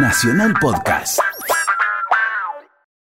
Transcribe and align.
Nacional 0.00 0.54
Podcast. 0.60 1.18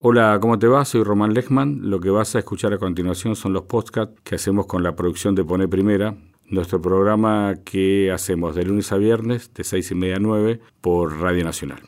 Hola, 0.00 0.38
¿cómo 0.40 0.58
te 0.58 0.66
va? 0.66 0.84
Soy 0.84 1.04
Román 1.04 1.34
Lechman. 1.34 1.88
Lo 1.88 2.00
que 2.00 2.10
vas 2.10 2.34
a 2.34 2.40
escuchar 2.40 2.72
a 2.72 2.78
continuación 2.78 3.36
son 3.36 3.52
los 3.52 3.62
podcasts 3.62 4.20
que 4.24 4.34
hacemos 4.34 4.66
con 4.66 4.82
la 4.82 4.96
producción 4.96 5.36
de 5.36 5.44
Pone 5.44 5.68
Primera, 5.68 6.16
nuestro 6.46 6.82
programa 6.82 7.54
que 7.64 8.10
hacemos 8.10 8.56
de 8.56 8.64
lunes 8.64 8.90
a 8.90 8.96
viernes 8.96 9.54
de 9.54 9.62
6 9.62 9.92
y 9.92 9.94
media 9.94 10.16
a 10.16 10.18
9 10.18 10.60
por 10.80 11.20
Radio 11.20 11.44
Nacional. 11.44 11.80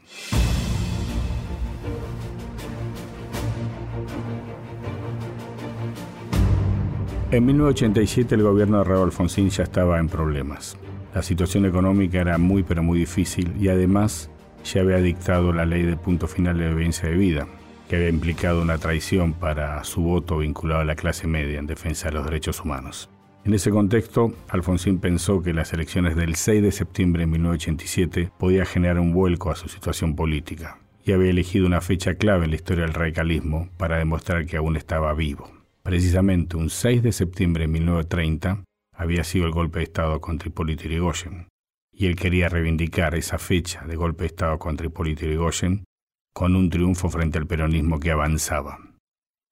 En 7.33 7.47
1987 7.47 8.37
el 8.37 8.43
gobierno 8.45 8.79
de 8.79 8.85
Raúl 8.85 9.07
Alfonsín 9.07 9.51
ya 9.51 9.65
estaba 9.65 9.99
en 9.99 10.09
problemas. 10.09 10.77
La 11.13 11.23
situación 11.23 11.67
económica 11.67 12.21
era 12.21 12.39
muy 12.39 12.63
pero 12.63 12.85
muy 12.85 13.01
difícil 13.01 13.53
y 13.61 13.69
además 13.69 14.31
ya 14.65 14.81
había 14.81 14.99
dictado 14.99 15.53
la 15.53 15.67
ley 15.67 15.83
de 15.83 15.97
punto 15.97 16.29
final 16.29 16.59
de 16.59 16.69
obediencia 16.69 17.09
de 17.09 17.17
vida, 17.17 17.47
que 17.89 17.97
había 17.97 18.09
implicado 18.09 18.63
una 18.63 18.79
traición 18.79 19.33
para 19.33 19.83
su 19.85 20.03
voto 20.03 20.39
vinculado 20.39 20.81
a 20.81 20.85
la 20.85 20.97
clase 20.97 21.27
media 21.27 21.59
en 21.59 21.67
defensa 21.67 22.09
de 22.09 22.15
los 22.15 22.25
derechos 22.25 22.61
humanos. 22.61 23.11
En 23.45 23.55
ese 23.55 23.71
contexto, 23.71 24.33
Alfonsín 24.49 24.99
pensó 24.99 25.43
que 25.43 25.53
las 25.53 25.73
elecciones 25.73 26.15
del 26.15 26.37
6 26.37 26.63
de 26.63 26.73
septiembre 26.73 27.23
de 27.23 27.27
1987 27.27 28.31
podía 28.39 28.65
generar 28.65 29.01
un 29.01 29.13
vuelco 29.13 29.51
a 29.51 29.57
su 29.57 29.69
situación 29.69 30.15
política 30.15 30.79
y 31.05 31.13
había 31.13 31.31
elegido 31.31 31.67
una 31.67 31.81
fecha 31.81 32.15
clave 32.15 32.45
en 32.45 32.51
la 32.51 32.57
historia 32.57 32.85
del 32.85 32.95
radicalismo 32.95 33.69
para 33.77 33.99
demostrar 33.99 34.47
que 34.47 34.57
aún 34.57 34.77
estaba 34.77 35.13
vivo. 35.15 35.51
Precisamente 35.83 36.57
un 36.57 36.71
6 36.71 37.03
de 37.03 37.11
septiembre 37.11 37.63
de 37.63 37.69
1930 37.69 38.63
había 38.97 39.25
sido 39.25 39.47
el 39.47 39.53
golpe 39.53 39.81
de 39.81 39.85
Estado 39.87 40.21
contra 40.21 40.49
Hipólito 40.49 40.85
Yrigoyen, 40.85 41.49
y 41.93 42.07
él 42.07 42.17
quería 42.17 42.49
reivindicar 42.49 43.15
esa 43.15 43.39
fecha 43.39 43.85
de 43.87 43.97
golpe 43.97 44.23
de 44.23 44.29
Estado 44.29 44.59
contra 44.59 44.87
Hipólito 44.87 45.27
Yrigoyen 45.27 45.85
con 46.33 46.57
un 46.57 46.71
triunfo 46.71 47.11
frente 47.11 47.39
al 47.39 47.47
peronismo 47.47 48.01
que 48.01 48.11
avanzaba. 48.11 48.79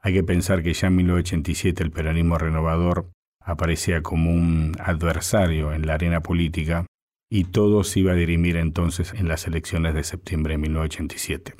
Hay 0.00 0.14
que 0.14 0.24
pensar 0.24 0.62
que 0.62 0.72
ya 0.72 0.88
en 0.88 0.96
1987 0.96 1.82
el 1.82 1.90
peronismo 1.90 2.38
renovador 2.38 3.10
aparecía 3.40 4.02
como 4.02 4.32
un 4.32 4.76
adversario 4.80 5.72
en 5.74 5.86
la 5.86 5.94
arena 5.94 6.20
política 6.22 6.86
y 7.30 7.44
todo 7.44 7.84
se 7.84 8.00
iba 8.00 8.12
a 8.12 8.16
dirimir 8.16 8.56
entonces 8.56 9.12
en 9.12 9.28
las 9.28 9.46
elecciones 9.46 9.94
de 9.94 10.04
septiembre 10.04 10.54
de 10.54 10.58
1987. 10.58 11.54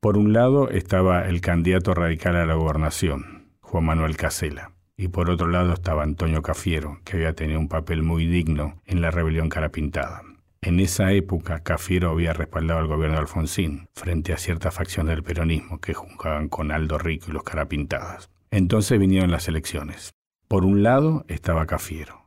Por 0.00 0.18
un 0.18 0.32
lado 0.32 0.68
estaba 0.68 1.26
el 1.26 1.40
candidato 1.40 1.94
radical 1.94 2.36
a 2.36 2.46
la 2.46 2.54
gobernación, 2.54 3.56
Juan 3.60 3.84
Manuel 3.84 4.16
Casela. 4.16 4.75
Y 4.96 5.08
por 5.08 5.28
otro 5.28 5.48
lado 5.48 5.74
estaba 5.74 6.02
Antonio 6.02 6.42
Cafiero, 6.42 7.00
que 7.04 7.16
había 7.16 7.34
tenido 7.34 7.60
un 7.60 7.68
papel 7.68 8.02
muy 8.02 8.26
digno 8.26 8.80
en 8.86 9.02
la 9.02 9.10
rebelión 9.10 9.48
Carapintada. 9.50 10.22
En 10.62 10.80
esa 10.80 11.12
época, 11.12 11.62
Cafiero 11.62 12.10
había 12.10 12.32
respaldado 12.32 12.80
al 12.80 12.86
gobierno 12.86 13.16
de 13.16 13.20
Alfonsín 13.20 13.88
frente 13.94 14.32
a 14.32 14.38
ciertas 14.38 14.74
facciones 14.74 15.14
del 15.14 15.22
peronismo 15.22 15.80
que 15.80 15.94
jugaban 15.94 16.48
con 16.48 16.72
Aldo 16.72 16.98
Rico 16.98 17.26
y 17.28 17.32
los 17.32 17.42
Carapintadas. 17.42 18.30
Entonces 18.50 18.98
vinieron 18.98 19.30
las 19.30 19.48
elecciones. 19.48 20.12
Por 20.48 20.64
un 20.64 20.82
lado 20.82 21.24
estaba 21.28 21.66
Cafiero 21.66 22.26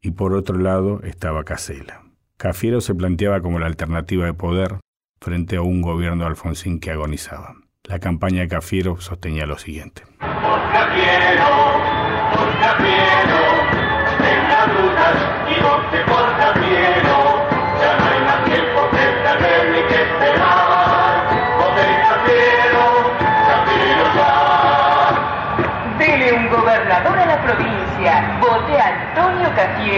y 0.00 0.10
por 0.10 0.34
otro 0.34 0.58
lado 0.58 1.00
estaba 1.04 1.44
Casela. 1.44 2.02
Cafiero 2.36 2.80
se 2.80 2.94
planteaba 2.94 3.40
como 3.40 3.58
la 3.58 3.66
alternativa 3.66 4.26
de 4.26 4.34
poder 4.34 4.80
frente 5.20 5.56
a 5.56 5.62
un 5.62 5.82
gobierno 5.82 6.24
de 6.24 6.30
Alfonsín 6.30 6.80
que 6.80 6.90
agonizaba. 6.90 7.56
La 7.84 7.98
campaña 8.00 8.40
de 8.40 8.48
Cafiero 8.48 9.00
sostenía 9.00 9.46
lo 9.46 9.58
siguiente. 9.58 10.02
Cafiero, 10.18 11.67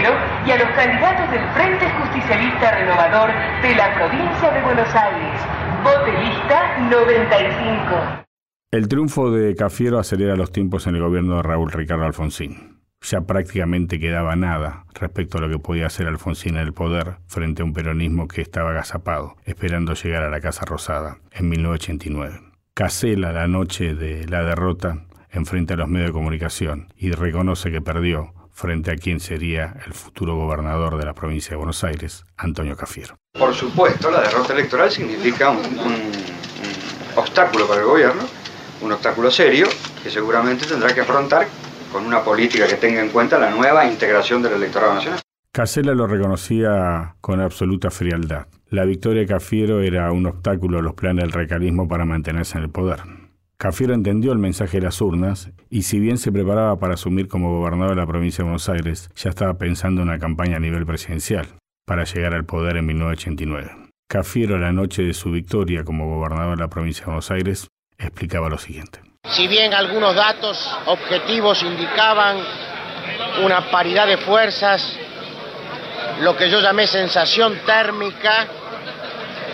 Y 0.01 0.49
a 0.49 0.57
los 0.57 0.69
candidatos 0.75 1.29
del 1.29 1.47
Frente 1.53 1.85
Justicialista 1.91 2.71
Renovador 2.71 3.29
de 3.61 3.75
la 3.75 3.93
provincia 3.93 4.49
de 4.49 4.61
Buenos 4.63 4.95
Aires. 4.95 5.39
Vote 5.83 6.11
lista 6.23 6.79
95. 6.89 8.25
El 8.71 8.87
triunfo 8.87 9.29
de 9.29 9.55
Cafiero 9.55 9.99
acelera 9.99 10.35
los 10.35 10.51
tiempos 10.51 10.87
en 10.87 10.95
el 10.95 11.01
gobierno 11.03 11.35
de 11.35 11.43
Raúl 11.43 11.71
Ricardo 11.71 12.05
Alfonsín. 12.05 12.81
Ya 13.01 13.21
prácticamente 13.21 13.99
quedaba 13.99 14.35
nada 14.35 14.85
respecto 14.95 15.37
a 15.37 15.41
lo 15.41 15.49
que 15.49 15.59
podía 15.59 15.85
hacer 15.85 16.07
Alfonsín 16.07 16.55
en 16.55 16.63
el 16.63 16.73
poder 16.73 17.17
frente 17.27 17.61
a 17.61 17.65
un 17.65 17.73
peronismo 17.73 18.27
que 18.27 18.41
estaba 18.41 18.71
agazapado, 18.71 19.35
esperando 19.45 19.93
llegar 19.93 20.23
a 20.23 20.31
la 20.31 20.41
Casa 20.41 20.65
Rosada 20.65 21.19
en 21.31 21.47
1989. 21.47 22.39
Casela, 22.73 23.33
la 23.33 23.47
noche 23.47 23.93
de 23.93 24.27
la 24.27 24.43
derrota, 24.43 25.05
enfrenta 25.29 25.75
a 25.75 25.77
los 25.77 25.89
medios 25.89 26.09
de 26.09 26.13
comunicación 26.13 26.87
y 26.97 27.11
reconoce 27.11 27.71
que 27.71 27.81
perdió 27.81 28.33
frente 28.53 28.91
a 28.91 28.95
quien 28.95 29.19
sería 29.19 29.75
el 29.85 29.93
futuro 29.93 30.35
gobernador 30.35 30.97
de 30.97 31.05
la 31.05 31.13
provincia 31.13 31.51
de 31.51 31.57
Buenos 31.57 31.83
Aires, 31.83 32.23
Antonio 32.37 32.75
Cafiero. 32.75 33.15
Por 33.37 33.53
supuesto, 33.53 34.11
la 34.11 34.21
derrota 34.21 34.53
electoral 34.53 34.91
significa 34.91 35.49
un, 35.49 35.57
un- 35.57 35.61
un 35.79 36.11
obstáculo 37.15 37.67
para 37.67 37.81
el 37.81 37.87
gobierno, 37.87 38.21
un 38.81 38.91
obstáculo 38.91 39.29
serio 39.31 39.67
que 40.03 40.09
seguramente 40.09 40.65
tendrá 40.65 40.93
que 40.93 41.01
afrontar 41.01 41.47
con 41.91 42.05
una 42.05 42.23
política 42.23 42.67
que 42.67 42.75
tenga 42.75 43.01
en 43.01 43.09
cuenta 43.09 43.37
la 43.37 43.49
nueva 43.51 43.85
integración 43.85 44.41
del 44.41 44.53
electorado 44.53 44.93
nacional. 44.95 45.19
Casella 45.51 45.93
lo 45.93 46.07
reconocía 46.07 47.15
con 47.19 47.41
absoluta 47.41 47.91
frialdad. 47.91 48.47
La 48.69 48.85
victoria 48.85 49.21
de 49.21 49.27
Cafiero 49.27 49.81
era 49.81 50.09
un 50.13 50.25
obstáculo 50.25 50.79
a 50.79 50.81
los 50.81 50.93
planes 50.93 51.25
del 51.25 51.33
recalismo 51.33 51.89
para 51.89 52.05
mantenerse 52.05 52.57
en 52.57 52.63
el 52.63 52.69
poder. 52.69 52.99
Cafiero 53.61 53.93
entendió 53.93 54.31
el 54.31 54.39
mensaje 54.39 54.79
de 54.79 54.85
las 54.85 54.99
urnas 55.01 55.51
y 55.69 55.83
si 55.83 55.99
bien 55.99 56.17
se 56.17 56.31
preparaba 56.31 56.77
para 56.77 56.95
asumir 56.95 57.27
como 57.27 57.59
gobernador 57.59 57.93
de 57.93 58.01
la 58.01 58.07
provincia 58.07 58.37
de 58.37 58.45
Buenos 58.45 58.67
Aires, 58.69 59.11
ya 59.15 59.29
estaba 59.29 59.59
pensando 59.59 60.01
en 60.01 60.07
una 60.07 60.17
campaña 60.17 60.57
a 60.57 60.59
nivel 60.59 60.83
presidencial 60.83 61.45
para 61.85 62.03
llegar 62.05 62.33
al 62.33 62.43
poder 62.43 62.77
en 62.77 62.87
1989. 62.87 63.71
Cafiero, 64.09 64.57
la 64.57 64.71
noche 64.71 65.03
de 65.03 65.13
su 65.13 65.29
victoria 65.29 65.83
como 65.83 66.07
gobernador 66.07 66.57
de 66.57 66.63
la 66.63 66.69
provincia 66.69 67.01
de 67.01 67.11
Buenos 67.11 67.29
Aires, 67.29 67.67
explicaba 67.99 68.49
lo 68.49 68.57
siguiente. 68.57 68.99
Si 69.29 69.47
bien 69.47 69.75
algunos 69.75 70.15
datos 70.15 70.57
objetivos 70.87 71.61
indicaban 71.61 72.37
una 73.45 73.69
paridad 73.69 74.07
de 74.07 74.17
fuerzas, 74.17 74.97
lo 76.21 76.35
que 76.35 76.49
yo 76.49 76.61
llamé 76.61 76.87
sensación 76.87 77.53
térmica 77.63 78.47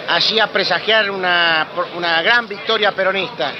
hacía 0.07 0.51
presagiar 0.51 1.11
una, 1.11 1.67
una 1.95 2.21
gran 2.21 2.47
victoria 2.47 2.93
peronista. 2.93 3.53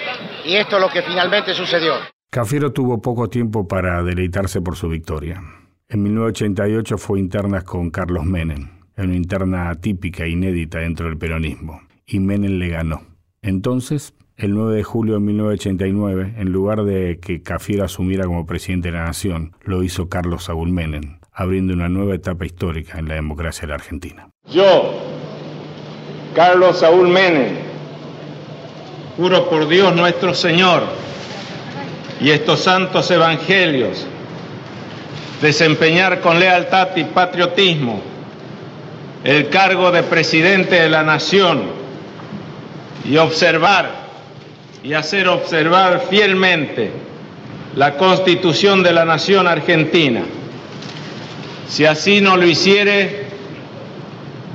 Y 0.46 0.56
esto 0.56 0.78
es 0.78 0.81
lo 0.81 0.90
que 0.90 1.02
finalmente 1.02 1.53
sucedió. 1.53 1.96
Cafiero 2.30 2.72
tuvo 2.72 3.02
poco 3.02 3.30
tiempo 3.30 3.68
para 3.68 4.03
deleitarse 4.03 4.62
por 4.62 4.75
su 4.75 4.90
victoria. 4.90 5.41
En 5.90 6.03
1988 6.03 6.97
fue 6.97 7.19
internas 7.19 7.63
con 7.63 7.90
Carlos 7.90 8.25
Menem, 8.25 8.69
en 8.97 9.06
una 9.06 9.16
interna 9.16 9.69
atípica 9.69 10.25
e 10.25 10.30
inédita 10.30 10.80
dentro 10.80 11.07
del 11.07 11.18
peronismo, 11.18 11.81
y 12.06 12.19
Menem 12.19 12.59
le 12.59 12.68
ganó. 12.68 13.03
Entonces, 13.41 14.13
el 14.36 14.53
9 14.53 14.75
de 14.75 14.84
julio 14.84 15.13
de 15.16 15.22
1989, 15.22 16.36
en 16.38 16.52
lugar 16.52 16.84
de 16.84 17.19
que 17.22 17.41
Cafiero 17.41 17.86
asumiera 17.86 18.25
como 18.25 18.46
presidente 18.46 18.90
de 18.90 18.97
la 18.97 19.06
nación, 19.06 19.56
lo 19.63 19.81
hizo 19.81 20.09
Carlos 20.09 20.44
Saúl 20.44 20.72
Menem, 20.72 21.19
abriendo 21.31 21.74
una 21.74 21.88
nueva 21.88 22.16
etapa 22.16 22.46
histórica 22.46 23.00
en 23.00 23.07
la 23.07 23.16
democracia 23.16 23.62
de 23.62 23.68
la 23.69 23.75
Argentina. 23.75 24.30
Yo, 24.52 25.16
Carlos 26.38 26.78
Saúl 26.78 27.08
Menem, 27.08 27.56
juro 29.18 29.50
por 29.50 29.68
Dios 29.68 29.96
nuestro 29.96 30.36
Señor 30.36 30.84
y 32.22 32.30
estos 32.30 32.59
santos 32.59 33.09
evangelios 33.09 34.06
desempeñar 35.42 36.22
con 36.22 36.40
lealtad 36.40 36.90
y 36.96 37.06
patriotismo 37.06 38.03
el 39.24 39.50
cargo 39.50 39.90
de 39.90 40.03
presidente 40.03 40.75
de 40.75 40.90
la 40.90 41.02
nación 41.02 41.63
y 43.04 43.18
observar 43.18 43.90
y 44.83 44.94
hacer 44.94 45.28
observar 45.30 46.04
fielmente 46.07 46.92
la 47.75 47.98
constitución 47.98 48.83
de 48.83 48.94
la 48.94 49.06
nación 49.06 49.48
argentina. 49.48 50.22
Si 51.68 51.83
así 51.83 52.22
no 52.22 52.38
lo 52.38 52.45
hiciere, 52.45 53.25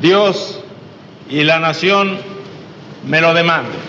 Dios 0.00 0.61
y 1.28 1.44
la 1.44 1.58
nación 1.58 2.18
me 3.08 3.20
lo 3.20 3.34
demanden. 3.34 3.80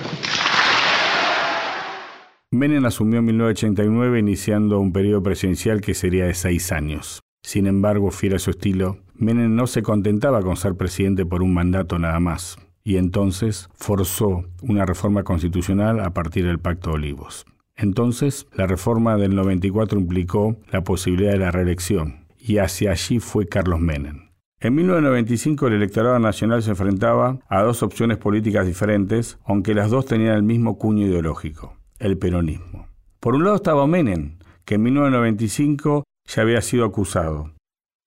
Menem 2.51 2.85
asumió 2.85 3.19
en 3.19 3.25
1989 3.25 4.19
iniciando 4.19 4.79
un 4.79 4.93
periodo 4.93 5.23
presidencial 5.23 5.81
que 5.81 5.95
sería 5.95 6.25
de 6.25 6.35
seis 6.35 6.71
años. 6.71 7.19
Sin 7.41 7.65
embargo, 7.65 8.11
fiel 8.11 8.35
a 8.35 8.39
su 8.39 8.51
estilo, 8.51 8.99
Menem 9.15 9.55
no 9.55 9.67
se 9.67 9.81
contentaba 9.81 10.41
con 10.41 10.55
ser 10.55 10.75
presidente 10.75 11.25
por 11.25 11.41
un 11.41 11.53
mandato 11.53 11.99
nada 11.99 12.19
más, 12.19 12.57
y 12.83 12.97
entonces 12.97 13.69
forzó 13.73 14.45
una 14.61 14.85
reforma 14.85 15.23
constitucional 15.23 15.99
a 15.99 16.11
partir 16.11 16.45
del 16.45 16.59
Pacto 16.59 16.91
de 16.91 16.95
Olivos. 16.95 17.45
Entonces, 17.75 18.47
la 18.53 18.67
reforma 18.67 19.17
del 19.17 19.35
94 19.35 19.99
implicó 19.99 20.55
la 20.71 20.83
posibilidad 20.83 21.31
de 21.31 21.39
la 21.39 21.51
reelección, 21.51 22.27
y 22.39 22.59
hacia 22.59 22.91
allí 22.91 23.19
fue 23.19 23.47
Carlos 23.47 23.79
Menem. 23.79 24.22
En 24.63 24.75
1995 24.75 25.67
el 25.67 25.73
electorado 25.73 26.17
nacional 26.19 26.63
se 26.63 26.69
enfrentaba 26.69 27.37
a 27.49 27.63
dos 27.63 27.83
opciones 27.83 28.17
políticas 28.17 28.65
diferentes, 28.65 29.37
aunque 29.43 29.73
las 29.73 29.91
dos 29.91 30.05
tenían 30.05 30.35
el 30.35 30.43
mismo 30.43 30.77
cuño 30.77 31.05
ideológico, 31.05 31.75
el 31.99 32.17
peronismo. 32.17 32.87
Por 33.19 33.35
un 33.35 33.43
lado 33.43 33.57
estaba 33.57 33.85
Menem, 33.87 34.37
que 34.63 34.75
en 34.75 34.83
1995 34.83 36.05
ya 36.25 36.41
había 36.43 36.61
sido 36.61 36.85
acusado 36.85 37.51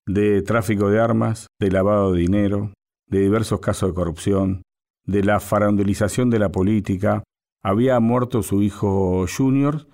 de 0.06 0.40
tráfico 0.40 0.88
de 0.88 0.98
armas, 0.98 1.46
de 1.60 1.70
lavado 1.70 2.12
de 2.12 2.20
dinero, 2.20 2.72
de 3.06 3.20
diversos 3.20 3.60
casos 3.60 3.90
de 3.90 3.94
corrupción, 3.94 4.62
de 5.04 5.24
la 5.24 5.40
farandelización 5.40 6.30
de 6.30 6.38
la 6.38 6.52
política, 6.52 7.22
había 7.62 8.00
muerto 8.00 8.42
su 8.42 8.62
hijo 8.62 9.26
Junior 9.28 9.88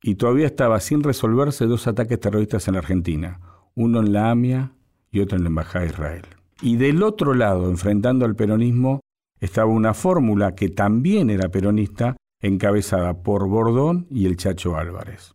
y 0.00 0.14
todavía 0.14 0.46
estaba 0.46 0.80
sin 0.80 1.02
resolverse 1.02 1.66
dos 1.66 1.86
ataques 1.86 2.18
terroristas 2.18 2.68
en 2.68 2.74
la 2.74 2.80
Argentina, 2.80 3.68
uno 3.74 4.00
en 4.00 4.14
la 4.14 4.30
AMIA 4.30 4.75
y 5.16 5.20
otro 5.20 5.36
en 5.36 5.44
la 5.44 5.48
Embajada 5.48 5.84
de 5.84 5.90
Israel. 5.90 6.22
Y 6.62 6.76
del 6.76 7.02
otro 7.02 7.34
lado, 7.34 7.68
enfrentando 7.68 8.24
al 8.24 8.36
peronismo, 8.36 9.00
estaba 9.40 9.70
una 9.70 9.94
fórmula 9.94 10.54
que 10.54 10.68
también 10.68 11.30
era 11.30 11.48
peronista, 11.48 12.16
encabezada 12.40 13.22
por 13.22 13.48
Bordón 13.48 14.06
y 14.10 14.26
el 14.26 14.36
Chacho 14.36 14.76
Álvarez. 14.76 15.34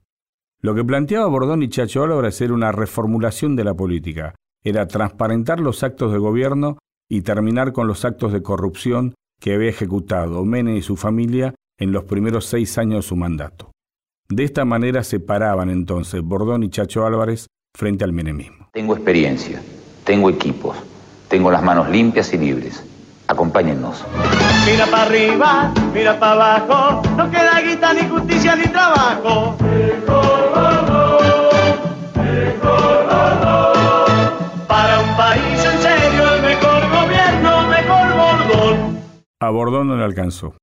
Lo 0.62 0.76
que 0.76 0.84
planteaba 0.84 1.28
Bordón 1.28 1.64
y 1.64 1.70
Chacho 1.70 2.04
Álvarez 2.04 2.40
era 2.42 2.54
una 2.54 2.72
reformulación 2.72 3.56
de 3.56 3.64
la 3.64 3.74
política, 3.74 4.36
era 4.64 4.88
transparentar 4.88 5.60
los 5.60 5.84
actos 5.84 6.12
de 6.12 6.20
gobierno 6.20 6.78
y 7.10 7.22
terminar 7.22 7.74
con 7.74 7.88
los 7.88 8.06
actos 8.06 8.32
de 8.32 8.44
corrupción 8.44 9.16
que 9.40 9.56
había 9.56 9.70
ejecutado 9.70 10.46
Menem 10.46 10.76
y 10.76 10.82
su 10.84 10.96
familia 10.96 11.56
en 11.80 11.92
los 11.92 12.04
primeros 12.04 12.46
seis 12.46 12.78
años 12.78 12.98
de 12.98 13.10
su 13.10 13.16
mandato. 13.16 13.72
De 14.30 14.44
esta 14.44 14.64
manera 14.64 15.04
se 15.04 15.20
paraban 15.20 15.70
entonces 15.70 16.22
Bordón 16.22 16.64
y 16.64 16.70
Chacho 16.70 17.06
Álvarez 17.06 17.48
frente 17.76 18.04
al 18.04 18.14
menemismo. 18.14 18.70
Tengo 18.72 18.96
experiencia, 18.96 19.62
tengo 20.04 20.30
equipos, 20.30 20.78
tengo 21.28 21.52
las 21.52 21.64
manos 21.64 21.90
limpias 21.90 22.34
y 22.34 22.38
libres. 22.38 22.84
Acompáñennos. 23.28 24.04
Mira 24.66 24.86
para 24.88 25.04
arriba, 25.04 25.74
mira 25.94 26.20
para 26.20 26.56
abajo, 26.58 27.02
no 27.16 27.32
queda 27.32 27.62
guita 27.62 27.94
ni 27.94 28.10
justicia 28.10 28.56
ni 28.56 28.64
trabajo. 28.64 29.56
Para 34.68 35.00
un 35.00 35.16
país 35.16 35.66
en 35.66 35.80
serio, 35.80 36.34
el 36.36 36.42
mejor 36.42 36.82
gobierno, 36.90 37.68
mejor 37.70 38.16
Bordón. 38.18 39.00
A 39.40 39.50
Bordón 39.50 39.88
no 39.88 39.96
le 39.96 40.04
alcanzó. 40.04 40.56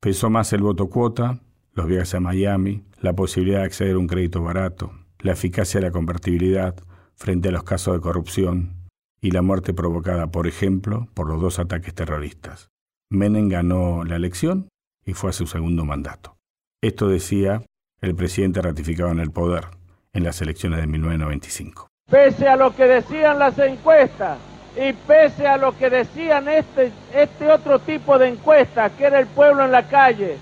Pesó 0.00 0.30
más 0.30 0.52
el 0.52 0.62
voto 0.62 0.88
cuota, 0.88 1.40
los 1.74 1.86
viajes 1.86 2.14
a 2.14 2.20
Miami, 2.20 2.84
la 3.00 3.12
posibilidad 3.12 3.58
de 3.58 3.66
acceder 3.66 3.96
a 3.96 3.98
un 3.98 4.06
crédito 4.06 4.42
barato, 4.42 4.92
la 5.18 5.32
eficacia 5.32 5.78
de 5.78 5.86
la 5.86 5.92
convertibilidad 5.92 6.74
frente 7.16 7.48
a 7.48 7.52
los 7.52 7.64
casos 7.64 7.94
de 7.94 8.00
corrupción 8.00 8.74
y 9.20 9.30
la 9.30 9.42
muerte 9.42 9.72
provocada, 9.72 10.26
por 10.28 10.46
ejemplo, 10.46 11.08
por 11.14 11.28
los 11.28 11.40
dos 11.40 11.58
ataques 11.58 11.94
terroristas. 11.94 12.70
Menem 13.10 13.48
ganó 13.48 14.04
la 14.04 14.16
elección 14.16 14.68
y 15.04 15.12
fue 15.12 15.30
a 15.30 15.32
su 15.32 15.46
segundo 15.46 15.84
mandato. 15.84 16.36
Esto 16.82 17.08
decía 17.08 17.62
el 18.00 18.14
presidente 18.14 18.60
ratificado 18.60 19.10
en 19.10 19.20
el 19.20 19.30
poder 19.30 19.66
en 20.12 20.24
las 20.24 20.40
elecciones 20.42 20.80
de 20.80 20.86
1995. 20.86 21.88
Pese 22.10 22.48
a 22.48 22.56
lo 22.56 22.74
que 22.74 22.84
decían 22.84 23.38
las 23.38 23.58
encuestas 23.58 24.38
y 24.76 24.92
pese 24.92 25.46
a 25.46 25.56
lo 25.56 25.76
que 25.76 25.90
decían 25.90 26.48
este, 26.48 26.90
este 27.14 27.50
otro 27.50 27.78
tipo 27.78 28.18
de 28.18 28.28
encuestas, 28.28 28.92
que 28.92 29.04
era 29.04 29.18
el 29.18 29.26
pueblo 29.26 29.64
en 29.64 29.72
la 29.72 29.86
calle, 29.88 30.38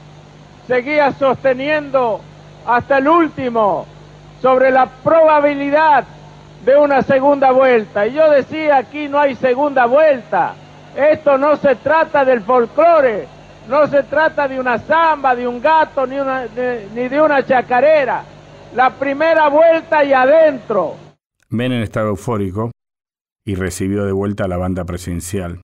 seguía 0.66 1.12
sosteniendo 1.12 2.20
hasta 2.66 2.98
el 2.98 3.08
último 3.08 3.86
sobre 4.40 4.70
la 4.70 4.86
probabilidad 4.86 6.04
de 6.64 6.76
una 6.76 7.02
segunda 7.02 7.52
vuelta. 7.52 8.06
Y 8.06 8.14
yo 8.14 8.30
decía, 8.30 8.78
aquí 8.78 9.08
no 9.08 9.18
hay 9.18 9.34
segunda 9.36 9.86
vuelta. 9.86 10.54
Esto 10.96 11.38
no 11.38 11.56
se 11.56 11.76
trata 11.76 12.24
del 12.24 12.42
folclore, 12.42 13.26
no 13.68 13.86
se 13.86 14.02
trata 14.02 14.48
de 14.48 14.58
una 14.58 14.78
samba, 14.78 15.34
de 15.34 15.46
un 15.46 15.60
gato, 15.60 16.06
ni, 16.06 16.18
una, 16.18 16.46
de, 16.46 16.88
ni 16.94 17.08
de 17.08 17.20
una 17.20 17.44
chacarera. 17.44 18.24
La 18.74 18.90
primera 18.90 19.48
vuelta 19.48 20.04
y 20.04 20.12
adentro. 20.12 20.96
Menem 21.48 21.82
estaba 21.82 22.08
eufórico 22.08 22.70
y 23.44 23.54
recibió 23.54 24.04
de 24.04 24.12
vuelta 24.12 24.44
a 24.44 24.48
la 24.48 24.56
banda 24.56 24.84
presidencial 24.84 25.60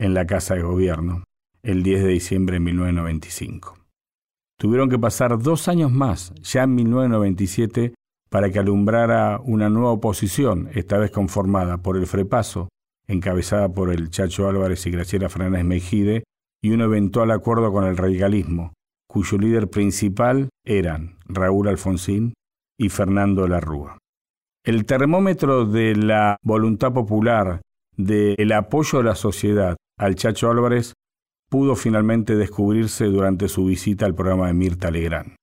en 0.00 0.14
la 0.14 0.26
Casa 0.26 0.54
de 0.54 0.62
Gobierno 0.62 1.24
el 1.62 1.82
10 1.82 2.04
de 2.04 2.08
diciembre 2.08 2.54
de 2.54 2.60
1995. 2.60 3.76
Tuvieron 4.58 4.88
que 4.88 4.98
pasar 4.98 5.38
dos 5.38 5.68
años 5.68 5.92
más, 5.92 6.32
ya 6.42 6.64
en 6.64 6.74
1997, 6.74 7.94
para 8.28 8.50
que 8.50 8.58
alumbrara 8.58 9.40
una 9.42 9.68
nueva 9.68 9.92
oposición, 9.92 10.68
esta 10.74 10.98
vez 10.98 11.10
conformada 11.10 11.78
por 11.78 11.96
el 11.96 12.06
Frepaso, 12.06 12.68
encabezada 13.06 13.68
por 13.70 13.92
el 13.92 14.10
Chacho 14.10 14.48
Álvarez 14.48 14.86
y 14.86 14.90
Graciela 14.90 15.28
Fernández 15.28 15.64
Mejide, 15.64 16.24
y 16.62 16.70
un 16.70 16.82
eventual 16.82 17.30
acuerdo 17.30 17.72
con 17.72 17.84
el 17.84 17.96
radicalismo, 17.96 18.72
cuyo 19.08 19.38
líder 19.38 19.70
principal 19.70 20.48
eran 20.64 21.18
Raúl 21.26 21.68
Alfonsín 21.68 22.34
y 22.78 22.88
Fernando 22.90 23.46
Larrúa. 23.48 23.98
El 24.64 24.84
termómetro 24.84 25.64
de 25.64 25.96
la 25.96 26.36
voluntad 26.42 26.92
popular, 26.92 27.62
del 27.96 28.52
apoyo 28.52 28.98
de 28.98 29.04
la 29.04 29.14
sociedad 29.14 29.76
al 29.98 30.14
Chacho 30.14 30.50
Álvarez, 30.50 30.92
pudo 31.48 31.74
finalmente 31.74 32.36
descubrirse 32.36 33.06
durante 33.06 33.48
su 33.48 33.64
visita 33.64 34.04
al 34.04 34.14
programa 34.14 34.48
de 34.48 34.54
Mirta 34.54 34.90
Legrand. 34.90 35.34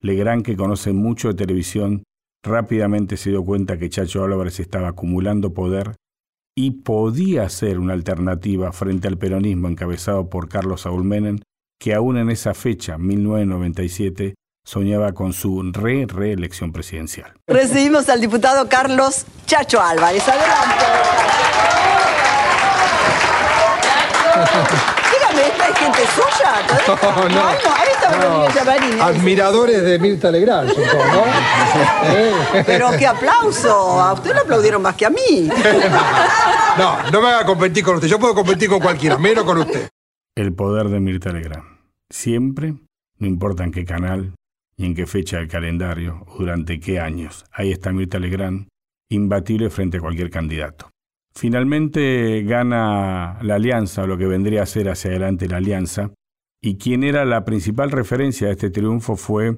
Legrand, 0.00 0.44
que 0.44 0.56
conoce 0.56 0.92
mucho 0.92 1.28
de 1.28 1.34
televisión, 1.34 2.04
rápidamente 2.42 3.16
se 3.16 3.30
dio 3.30 3.44
cuenta 3.44 3.78
que 3.78 3.90
Chacho 3.90 4.24
Álvarez 4.24 4.60
estaba 4.60 4.88
acumulando 4.88 5.52
poder 5.52 5.94
y 6.56 6.70
podía 6.82 7.48
ser 7.48 7.78
una 7.78 7.92
alternativa 7.92 8.72
frente 8.72 9.06
al 9.06 9.16
peronismo 9.16 9.68
encabezado 9.68 10.28
por 10.28 10.48
Carlos 10.48 10.82
Saúl 10.82 11.04
Menem, 11.04 11.38
que 11.78 11.94
aún 11.94 12.18
en 12.18 12.30
esa 12.30 12.54
fecha, 12.54 12.98
1997, 12.98 14.34
soñaba 14.64 15.12
con 15.12 15.32
su 15.32 15.62
re-reelección 15.72 16.72
presidencial. 16.72 17.32
Recibimos 17.46 18.08
al 18.08 18.20
diputado 18.20 18.68
Carlos 18.68 19.24
Chacho 19.46 19.80
Álvarez. 19.80 20.28
Adelante. 20.28 20.84
¿esta 25.40 25.68
es 25.68 25.78
gente 25.78 25.98
suya? 26.14 26.54
No, 26.88 27.28
no. 27.28 27.28
no, 27.28 27.48
ahí 27.48 27.88
está 27.92 28.10
Rodríguez 28.12 28.54
Llamarini. 28.54 29.00
Admiradores 29.00 29.82
de 29.82 29.98
Mirta 29.98 30.30
Legrand, 30.30 30.70
supongo, 30.70 31.04
¿no? 31.04 31.22
Pero 32.66 32.90
qué 32.98 33.06
aplauso. 33.06 34.00
A 34.00 34.14
usted 34.14 34.34
lo 34.34 34.40
aplaudieron 34.42 34.82
más 34.82 34.94
que 34.96 35.06
a 35.06 35.10
mí. 35.10 35.50
No, 36.78 37.10
no 37.10 37.20
me 37.20 37.26
haga 37.26 37.44
competir 37.44 37.82
con 37.82 37.96
usted. 37.96 38.06
Yo 38.06 38.20
puedo 38.20 38.34
competir 38.34 38.68
con 38.68 38.78
cualquiera, 38.78 39.18
menos 39.18 39.42
con 39.42 39.58
usted. 39.58 39.88
El 40.36 40.54
poder 40.54 40.88
de 40.88 41.00
Mirta 41.00 41.32
Legrand. 41.32 41.64
Siempre, 42.08 42.74
no 43.18 43.26
importa 43.26 43.64
en 43.64 43.72
qué 43.72 43.84
canal, 43.84 44.32
y 44.78 44.86
en 44.86 44.94
qué 44.94 45.06
fecha 45.06 45.38
del 45.38 45.48
calendario 45.48 46.24
o 46.28 46.38
durante 46.38 46.78
qué 46.78 47.00
años. 47.00 47.44
Ahí 47.52 47.72
está 47.72 47.92
Mirta 47.92 48.18
Legrand, 48.18 48.68
imbatible 49.10 49.68
frente 49.70 49.98
a 49.98 50.00
cualquier 50.00 50.30
candidato. 50.30 50.88
Finalmente 51.38 52.42
gana 52.42 53.38
la 53.42 53.54
alianza, 53.54 54.08
lo 54.08 54.18
que 54.18 54.26
vendría 54.26 54.64
a 54.64 54.66
ser 54.66 54.88
hacia 54.88 55.12
adelante 55.12 55.46
la 55.46 55.58
alianza, 55.58 56.10
y 56.60 56.78
quien 56.78 57.04
era 57.04 57.24
la 57.24 57.44
principal 57.44 57.92
referencia 57.92 58.48
de 58.48 58.54
este 58.54 58.70
triunfo 58.70 59.14
fue 59.14 59.56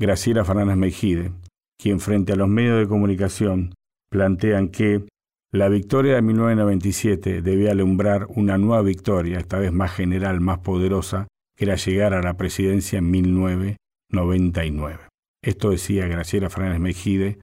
Graciela 0.00 0.42
Fernández 0.46 0.78
Mejide, 0.78 1.32
quien 1.78 2.00
frente 2.00 2.32
a 2.32 2.36
los 2.36 2.48
medios 2.48 2.78
de 2.78 2.88
comunicación 2.88 3.74
plantean 4.10 4.68
que 4.68 5.04
la 5.52 5.68
victoria 5.68 6.14
de 6.14 6.22
1997 6.22 7.42
debía 7.42 7.72
alumbrar 7.72 8.24
una 8.30 8.56
nueva 8.56 8.80
victoria, 8.80 9.36
esta 9.36 9.58
vez 9.58 9.70
más 9.70 9.92
general, 9.92 10.40
más 10.40 10.60
poderosa, 10.60 11.28
que 11.58 11.66
era 11.66 11.74
llegar 11.74 12.14
a 12.14 12.22
la 12.22 12.38
presidencia 12.38 13.00
en 13.00 13.10
1999. 13.10 15.00
Esto 15.44 15.72
decía 15.72 16.06
Graciela 16.06 16.48
Fernández 16.48 16.80
Mejide 16.80 17.38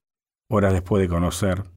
horas 0.50 0.72
después 0.72 1.00
de 1.00 1.08
conocer 1.08 1.75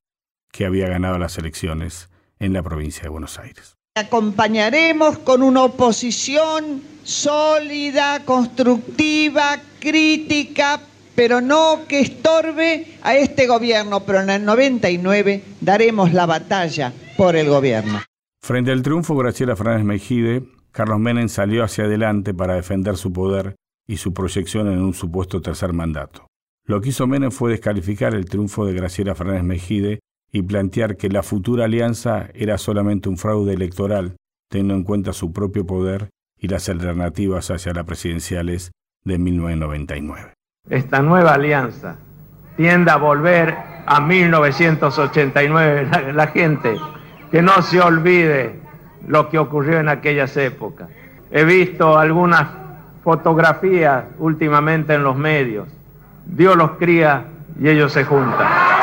que 0.51 0.65
había 0.65 0.87
ganado 0.87 1.17
las 1.19 1.37
elecciones 1.37 2.09
en 2.39 2.53
la 2.53 2.63
provincia 2.63 3.03
de 3.03 3.09
Buenos 3.09 3.39
Aires. 3.39 3.75
Acompañaremos 3.95 5.17
con 5.19 5.43
una 5.43 5.63
oposición 5.63 6.81
sólida, 7.03 8.23
constructiva, 8.23 9.57
crítica, 9.79 10.79
pero 11.15 11.41
no 11.41 11.81
que 11.87 11.99
estorbe 11.99 12.87
a 13.01 13.15
este 13.15 13.47
gobierno. 13.47 14.01
Pero 14.05 14.21
en 14.21 14.29
el 14.29 14.45
99 14.45 15.43
daremos 15.59 16.13
la 16.13 16.25
batalla 16.25 16.93
por 17.17 17.35
el 17.35 17.49
gobierno. 17.49 18.01
Frente 18.41 18.71
al 18.71 18.81
triunfo 18.81 19.15
de 19.15 19.23
Graciela 19.23 19.55
Fernández 19.55 19.83
Mejide, 19.83 20.43
Carlos 20.71 20.99
Menem 20.99 21.27
salió 21.27 21.63
hacia 21.63 21.83
adelante 21.83 22.33
para 22.33 22.55
defender 22.55 22.95
su 22.95 23.11
poder 23.11 23.55
y 23.85 23.97
su 23.97 24.13
proyección 24.13 24.71
en 24.71 24.79
un 24.79 24.93
supuesto 24.93 25.41
tercer 25.41 25.73
mandato. 25.73 26.27
Lo 26.65 26.79
que 26.79 26.89
hizo 26.89 27.07
Menem 27.07 27.31
fue 27.31 27.51
descalificar 27.51 28.13
el 28.13 28.29
triunfo 28.29 28.65
de 28.65 28.73
Graciela 28.73 29.15
Fernández 29.15 29.43
Mejide 29.43 29.99
y 30.31 30.41
plantear 30.43 30.97
que 30.97 31.09
la 31.09 31.23
futura 31.23 31.65
alianza 31.65 32.27
era 32.33 32.57
solamente 32.57 33.09
un 33.09 33.17
fraude 33.17 33.53
electoral, 33.53 34.15
teniendo 34.49 34.75
en 34.75 34.83
cuenta 34.83 35.13
su 35.13 35.33
propio 35.33 35.65
poder 35.65 36.09
y 36.37 36.47
las 36.47 36.69
alternativas 36.69 37.49
hacia 37.51 37.73
las 37.73 37.85
presidenciales 37.85 38.71
de 39.03 39.17
1999. 39.17 40.33
Esta 40.69 41.01
nueva 41.01 41.33
alianza 41.33 41.95
tiende 42.55 42.91
a 42.91 42.97
volver 42.97 43.55
a 43.85 43.99
1989. 43.99 45.87
La, 45.91 46.13
la 46.13 46.27
gente 46.27 46.75
que 47.31 47.41
no 47.41 47.61
se 47.61 47.81
olvide 47.81 48.59
lo 49.07 49.29
que 49.29 49.39
ocurrió 49.39 49.79
en 49.79 49.89
aquellas 49.89 50.35
épocas. 50.37 50.89
He 51.31 51.43
visto 51.43 51.97
algunas 51.97 52.47
fotografías 53.03 54.05
últimamente 54.19 54.93
en 54.93 55.03
los 55.03 55.15
medios. 55.15 55.67
Dios 56.25 56.55
los 56.55 56.71
cría 56.71 57.25
y 57.59 57.69
ellos 57.69 57.91
se 57.91 58.03
juntan. 58.03 58.78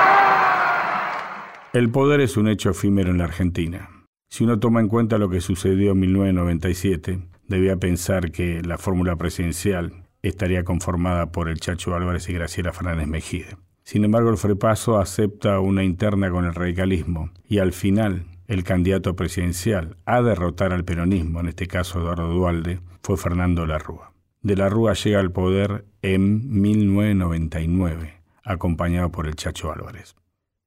El 1.77 1.91
poder 1.91 2.23
es 2.23 2.39
un 2.39 2.49
hecho 2.49 2.71
efímero 2.71 3.11
en 3.11 3.19
la 3.19 3.25
Argentina. 3.25 3.91
Si 4.31 4.45
uno 4.45 4.59
toma 4.59 4.81
en 4.81 4.89
cuenta 4.89 5.19
lo 5.19 5.29
que 5.29 5.43
sucedió 5.43 5.93
en 5.93 6.01
1997, 6.01 7.19
debía 7.49 7.77
pensar 7.77 8.33
que 8.33 8.63
la 8.63 8.79
fórmula 8.79 9.17
presidencial 9.17 10.07
estaría 10.23 10.65
conformada 10.65 11.33
por 11.33 11.51
el 11.51 11.61
Chacho 11.61 11.95
Álvarez 11.95 12.31
y 12.31 12.33
Graciela 12.33 12.73
Fernández 12.73 13.07
Mejide. 13.09 13.59
Sin 13.83 14.07
embargo, 14.07 14.31
el 14.31 14.39
Frepaso 14.39 14.97
acepta 14.97 15.61
una 15.61 15.85
interna 15.85 16.31
con 16.31 16.47
el 16.47 16.55
radicalismo 16.55 17.29
y 17.47 17.59
al 17.59 17.75
final 17.75 18.25
el 18.47 18.65
candidato 18.65 19.15
presidencial 19.15 19.99
a 20.07 20.23
derrotar 20.23 20.73
al 20.73 20.87
peronismo, 20.87 21.41
en 21.41 21.49
este 21.49 21.67
caso 21.67 22.01
Eduardo 22.01 22.33
Dualde, 22.33 22.81
fue 23.03 23.19
Fernando 23.19 23.67
Larrúa. 23.67 24.15
De 24.41 24.57
la 24.57 24.71
Rúa 24.71 24.95
llega 24.95 25.21
al 25.21 25.31
poder 25.31 25.85
en 26.01 26.59
1999, 26.59 28.15
acompañado 28.45 29.13
por 29.13 29.27
el 29.27 29.37
Chacho 29.37 29.71
Álvarez. 29.71 30.17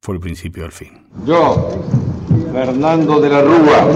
Fue 0.02 0.16
el 0.16 0.22
principio 0.22 0.64
del 0.64 0.72
fin. 0.72 1.06
Yo, 1.26 1.70
Fernando 2.54 3.20
de 3.20 3.30
la 3.30 3.42
Rúa, 3.42 3.88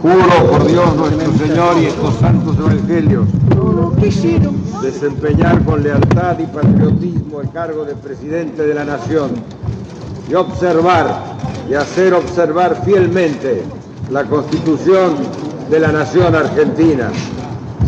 juro 0.00 0.50
por 0.50 0.66
Dios 0.68 0.94
nuestro 0.94 1.32
Señor 1.32 1.78
y 1.82 1.86
estos 1.86 2.14
santos 2.14 2.56
evangelios, 2.56 3.26
desempeñar 4.80 5.64
con 5.64 5.82
lealtad 5.82 6.38
y 6.38 6.46
patriotismo 6.46 7.40
el 7.40 7.50
cargo 7.50 7.84
de 7.84 7.96
presidente 7.96 8.64
de 8.64 8.72
la 8.72 8.84
nación 8.84 9.32
y 10.30 10.34
observar 10.34 11.24
y 11.68 11.74
hacer 11.74 12.14
observar 12.14 12.80
fielmente 12.84 13.64
la 14.10 14.24
constitución 14.24 15.16
de 15.68 15.80
la 15.80 15.90
nación 15.90 16.36
argentina. 16.36 17.10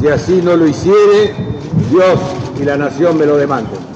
Si 0.00 0.08
así 0.08 0.42
no 0.42 0.56
lo 0.56 0.66
hiciere, 0.66 1.34
Dios 1.88 2.18
y 2.60 2.64
la 2.64 2.76
nación 2.76 3.16
me 3.16 3.26
lo 3.26 3.36
demanden. 3.36 3.89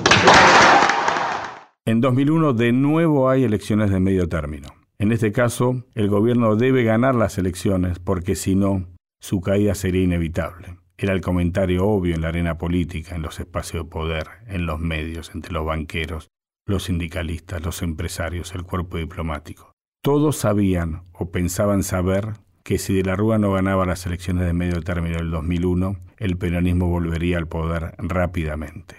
En 1.87 2.00
2001 2.00 2.55
de 2.55 2.73
nuevo 2.73 3.29
hay 3.29 3.45
elecciones 3.45 3.91
de 3.91 4.00
medio 4.00 4.26
término. 4.26 4.69
En 4.99 5.12
este 5.12 5.33
caso, 5.33 5.85
el 5.95 6.09
gobierno 6.09 6.57
debe 6.57 6.83
ganar 6.83 7.14
las 7.14 7.37
elecciones 7.37 7.99
porque 7.99 8.37
si 8.37 8.55
no, 8.55 8.87
su 9.21 9.43
caída 9.43 9.75
sería 9.75 10.03
inevitable. 10.03 10.79
Era 10.97 11.12
el 11.12 11.21
comentario 11.21 11.85
obvio 11.87 12.14
en 12.14 12.23
la 12.23 12.29
arena 12.29 12.57
política, 12.57 13.14
en 13.14 13.21
los 13.21 13.38
espacios 13.38 13.85
de 13.85 13.91
poder, 13.91 14.29
en 14.47 14.64
los 14.64 14.81
medios, 14.81 15.35
entre 15.35 15.53
los 15.53 15.67
banqueros, 15.67 16.31
los 16.64 16.85
sindicalistas, 16.85 17.62
los 17.62 17.83
empresarios, 17.83 18.55
el 18.55 18.62
cuerpo 18.62 18.97
diplomático. 18.97 19.73
Todos 20.03 20.38
sabían 20.38 21.03
o 21.12 21.31
pensaban 21.31 21.83
saber 21.83 22.33
que 22.62 22.79
si 22.79 22.95
de 22.95 23.03
la 23.03 23.14
Rúa 23.14 23.37
no 23.37 23.53
ganaba 23.53 23.85
las 23.85 24.07
elecciones 24.07 24.47
de 24.47 24.55
medio 24.55 24.81
término 24.81 25.19
del 25.19 25.31
2001, 25.31 25.99
el 26.17 26.38
peronismo 26.38 26.88
volvería 26.88 27.37
al 27.37 27.47
poder 27.47 27.95
rápidamente. 27.99 28.97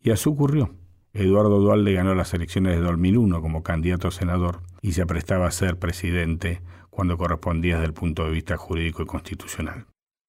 Y 0.00 0.12
así 0.12 0.30
ocurrió. 0.30 0.70
Eduardo 1.14 1.58
Dualde 1.60 1.92
ganó 1.92 2.14
las 2.14 2.32
elecciones 2.32 2.74
de 2.74 2.80
2001 2.80 3.42
como 3.42 3.62
candidato 3.62 4.08
a 4.08 4.10
senador 4.10 4.60
y 4.80 4.92
se 4.92 5.02
aprestaba 5.02 5.46
a 5.46 5.50
ser 5.50 5.78
presidente 5.78 6.62
cuando 6.88 7.18
correspondía 7.18 7.74
desde 7.74 7.86
el 7.86 7.92
punto 7.92 8.24
de 8.24 8.30
vista 8.30 8.56
jurídico 8.56 9.02
y 9.02 9.06
constitucional. 9.06 9.84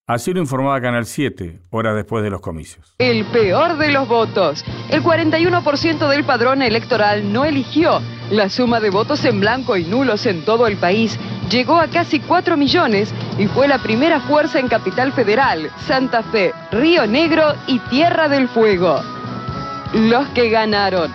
Así 0.05 0.33
lo 0.33 0.41
informaba 0.41 0.81
Canal 0.81 1.05
7, 1.05 1.61
horas 1.69 1.95
después 1.95 2.21
de 2.21 2.29
los 2.29 2.41
comicios. 2.41 2.95
El 2.97 3.23
peor 3.27 3.77
de 3.77 3.93
los 3.93 4.09
votos. 4.09 4.65
El 4.89 5.01
41% 5.01 6.09
del 6.09 6.25
padrón 6.25 6.61
electoral 6.61 7.31
no 7.31 7.45
eligió. 7.45 8.01
La 8.29 8.49
suma 8.49 8.81
de 8.81 8.89
votos 8.89 9.23
en 9.23 9.39
blanco 9.39 9.77
y 9.77 9.85
nulos 9.85 10.25
en 10.25 10.43
todo 10.43 10.67
el 10.67 10.75
país 10.75 11.17
llegó 11.49 11.79
a 11.79 11.87
casi 11.87 12.19
4 12.19 12.57
millones 12.57 13.13
y 13.39 13.47
fue 13.47 13.69
la 13.69 13.81
primera 13.81 14.19
fuerza 14.19 14.59
en 14.59 14.67
Capital 14.67 15.13
Federal, 15.13 15.71
Santa 15.87 16.23
Fe, 16.23 16.51
Río 16.73 17.07
Negro 17.07 17.53
y 17.67 17.79
Tierra 17.79 18.27
del 18.27 18.49
Fuego. 18.49 19.12
Los 19.93 20.27
que 20.29 20.49
ganaron. 20.49 21.11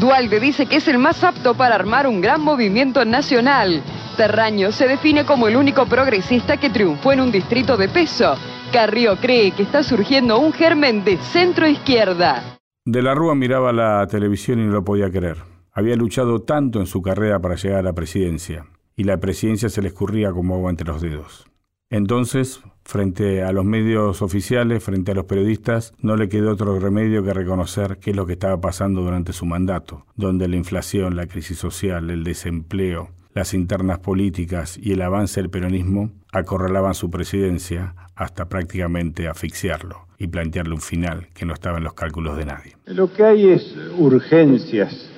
Dualde 0.00 0.40
dice 0.40 0.64
que 0.64 0.76
es 0.76 0.88
el 0.88 0.96
más 0.96 1.22
apto 1.22 1.54
para 1.54 1.74
armar 1.74 2.06
un 2.06 2.22
gran 2.22 2.40
movimiento 2.40 3.04
nacional. 3.04 3.82
Terraño 4.16 4.72
se 4.72 4.88
define 4.88 5.26
como 5.26 5.48
el 5.48 5.56
único 5.56 5.84
progresista 5.84 6.56
que 6.56 6.70
triunfó 6.70 7.12
en 7.12 7.20
un 7.20 7.30
distrito 7.30 7.76
de 7.76 7.90
peso. 7.90 8.34
Carrió 8.72 9.16
cree 9.16 9.50
que 9.50 9.64
está 9.64 9.82
surgiendo 9.82 10.38
un 10.38 10.54
germen 10.54 11.04
de 11.04 11.18
centro 11.18 11.68
izquierda. 11.68 12.58
De 12.86 13.02
la 13.02 13.14
Rúa 13.14 13.34
miraba 13.34 13.70
la 13.70 14.06
televisión 14.06 14.60
y 14.60 14.64
no 14.64 14.72
lo 14.72 14.82
podía 14.82 15.10
creer. 15.10 15.36
Había 15.70 15.96
luchado 15.96 16.40
tanto 16.40 16.80
en 16.80 16.86
su 16.86 17.02
carrera 17.02 17.38
para 17.38 17.56
llegar 17.56 17.80
a 17.80 17.82
la 17.82 17.92
presidencia, 17.92 18.64
y 18.96 19.04
la 19.04 19.18
presidencia 19.18 19.68
se 19.68 19.82
le 19.82 19.88
escurría 19.88 20.32
como 20.32 20.54
agua 20.54 20.70
entre 20.70 20.86
los 20.86 21.02
dedos. 21.02 21.44
Entonces, 21.90 22.62
frente 22.84 23.42
a 23.42 23.52
los 23.52 23.64
medios 23.64 24.22
oficiales, 24.22 24.82
frente 24.82 25.12
a 25.12 25.14
los 25.14 25.24
periodistas, 25.24 25.94
no 26.00 26.16
le 26.16 26.28
quedó 26.28 26.52
otro 26.52 26.78
remedio 26.78 27.24
que 27.24 27.32
reconocer 27.32 27.98
qué 27.98 28.10
es 28.10 28.16
lo 28.16 28.26
que 28.26 28.34
estaba 28.34 28.60
pasando 28.60 29.02
durante 29.02 29.32
su 29.32 29.46
mandato, 29.46 30.04
donde 30.16 30.48
la 30.48 30.56
inflación, 30.56 31.16
la 31.16 31.26
crisis 31.26 31.58
social, 31.58 32.10
el 32.10 32.24
desempleo, 32.24 33.10
las 33.34 33.54
internas 33.54 33.98
políticas 33.98 34.78
y 34.80 34.92
el 34.92 35.02
avance 35.02 35.40
del 35.40 35.50
peronismo 35.50 36.10
acorralaban 36.32 36.94
su 36.94 37.10
presidencia 37.10 37.94
hasta 38.14 38.48
prácticamente 38.48 39.28
asfixiarlo 39.28 40.06
y 40.18 40.26
plantearle 40.26 40.74
un 40.74 40.80
final 40.80 41.28
que 41.34 41.46
no 41.46 41.54
estaba 41.54 41.78
en 41.78 41.84
los 41.84 41.94
cálculos 41.94 42.36
de 42.36 42.44
nadie. 42.44 42.76
Lo 42.86 43.12
que 43.12 43.24
hay 43.24 43.50
es 43.50 43.74
urgencias, 43.98 45.08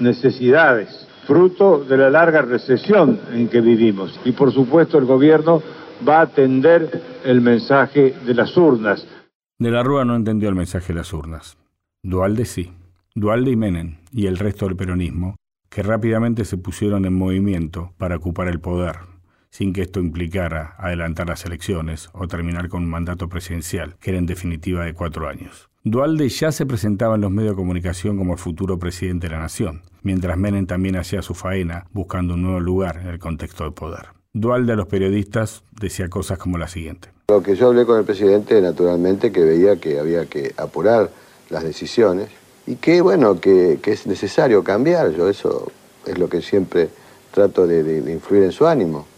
necesidades, 0.00 1.06
fruto 1.26 1.84
de 1.84 1.96
la 1.96 2.10
larga 2.10 2.42
recesión 2.42 3.20
en 3.32 3.48
que 3.48 3.60
vivimos. 3.60 4.18
Y 4.24 4.32
por 4.32 4.52
supuesto 4.52 4.98
el 4.98 5.04
gobierno 5.04 5.62
va 6.06 6.18
a 6.18 6.22
atender 6.22 7.02
el 7.24 7.40
mensaje 7.40 8.14
de 8.26 8.34
las 8.34 8.56
urnas. 8.56 9.06
De 9.58 9.70
la 9.70 9.82
Rúa 9.82 10.04
no 10.04 10.16
entendió 10.16 10.48
el 10.48 10.54
mensaje 10.54 10.92
de 10.92 10.98
las 11.00 11.12
urnas. 11.12 11.58
Dualde 12.02 12.44
sí. 12.44 12.72
Dualde 13.14 13.50
y 13.50 13.56
Menem 13.56 13.96
y 14.12 14.26
el 14.26 14.38
resto 14.38 14.66
del 14.66 14.76
peronismo 14.76 15.36
que 15.68 15.82
rápidamente 15.82 16.44
se 16.44 16.58
pusieron 16.58 17.04
en 17.04 17.14
movimiento 17.14 17.92
para 17.96 18.16
ocupar 18.16 18.48
el 18.48 18.60
poder, 18.60 18.96
sin 19.50 19.72
que 19.72 19.82
esto 19.82 20.00
implicara 20.00 20.74
adelantar 20.78 21.28
las 21.28 21.44
elecciones 21.44 22.10
o 22.12 22.26
terminar 22.26 22.68
con 22.68 22.82
un 22.82 22.90
mandato 22.90 23.28
presidencial, 23.28 23.96
que 24.00 24.10
era 24.10 24.18
en 24.18 24.26
definitiva 24.26 24.84
de 24.84 24.94
cuatro 24.94 25.28
años. 25.28 25.70
Dualde 25.84 26.28
ya 26.28 26.52
se 26.52 26.66
presentaba 26.66 27.14
en 27.14 27.20
los 27.20 27.30
medios 27.30 27.52
de 27.52 27.56
comunicación 27.56 28.18
como 28.18 28.32
el 28.32 28.38
futuro 28.38 28.78
presidente 28.78 29.28
de 29.28 29.34
la 29.34 29.40
nación, 29.40 29.82
mientras 30.02 30.36
Menem 30.36 30.66
también 30.66 30.96
hacía 30.96 31.22
su 31.22 31.34
faena 31.34 31.86
buscando 31.92 32.34
un 32.34 32.42
nuevo 32.42 32.60
lugar 32.60 32.98
en 33.00 33.06
el 33.06 33.18
contexto 33.18 33.64
de 33.64 33.70
poder. 33.70 34.19
Dualde 34.32 34.74
a 34.74 34.76
los 34.76 34.86
periodistas 34.86 35.64
decía 35.72 36.08
cosas 36.08 36.38
como 36.38 36.56
la 36.56 36.68
siguiente. 36.68 37.08
Lo 37.28 37.42
que 37.42 37.56
yo 37.56 37.66
hablé 37.66 37.84
con 37.84 37.98
el 37.98 38.04
presidente, 38.04 38.60
naturalmente, 38.60 39.32
que 39.32 39.40
veía 39.40 39.80
que 39.80 39.98
había 39.98 40.26
que 40.26 40.54
apurar 40.56 41.10
las 41.48 41.64
decisiones 41.64 42.28
y 42.64 42.76
que, 42.76 43.00
bueno, 43.00 43.40
que, 43.40 43.80
que 43.82 43.90
es 43.90 44.06
necesario 44.06 44.62
cambiar. 44.62 45.10
Yo 45.16 45.28
eso 45.28 45.72
es 46.06 46.16
lo 46.16 46.28
que 46.28 46.42
siempre 46.42 46.90
trato 47.32 47.66
de, 47.66 47.82
de, 47.82 48.02
de 48.02 48.12
influir 48.12 48.44
en 48.44 48.52
su 48.52 48.68
ánimo. 48.68 49.08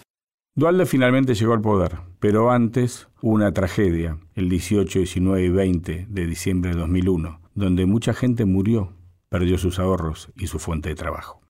Dualde 0.55 0.87
finalmente 0.87 1.35
llegó 1.35 1.53
al 1.53 1.61
poder, 1.61 1.99
pero 2.19 2.51
antes 2.51 3.09
hubo 3.21 3.35
una 3.35 3.53
tragedia, 3.53 4.19
el 4.35 4.49
18, 4.49 4.99
19 4.99 5.45
y 5.45 5.49
20 5.51 6.07
de 6.09 6.27
diciembre 6.27 6.71
de 6.71 6.81
2001, 6.81 7.39
donde 7.55 7.85
mucha 7.85 8.15
gente 8.15 8.47
murió, 8.47 8.95
perdió 9.29 9.59
sus 9.59 9.79
ahorros 9.79 10.31
y 10.37 10.47
su 10.47 10.59
fuente 10.59 10.89
de 10.89 10.95
trabajo. 10.95 11.42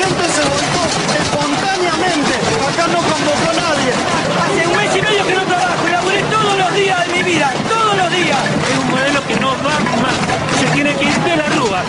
La 0.00 0.06
gente 0.06 0.28
se 0.28 0.42
volcó 0.48 0.82
espontáneamente. 1.20 2.32
Acá 2.68 2.86
no 2.88 2.98
convocó 2.98 3.50
a 3.50 3.54
nadie. 3.54 3.92
Hace 4.40 4.66
un 4.66 4.76
mes 4.76 4.96
y 4.96 5.02
medio 5.02 5.26
que 5.26 5.34
no 5.34 5.44
trabajo 5.44 5.86
y 5.86 5.90
laburé 5.90 6.22
todos 6.22 6.58
los 6.58 6.74
días 6.74 7.06
de 7.06 7.12
mi 7.12 7.22
vida, 7.22 7.52
todos 7.68 7.96
los 7.96 8.10
días. 8.10 8.38
Es 8.72 8.78
un 8.78 8.90
modelo 8.90 9.20
que 9.26 9.36
no 9.36 9.48
va 9.48 9.78
más. 10.00 10.16
Se 10.58 10.66
tiene 10.72 10.94
que 10.96 11.04
ir 11.04 11.18
de 11.20 11.36
la 11.36 11.48
rúa. 11.50 11.82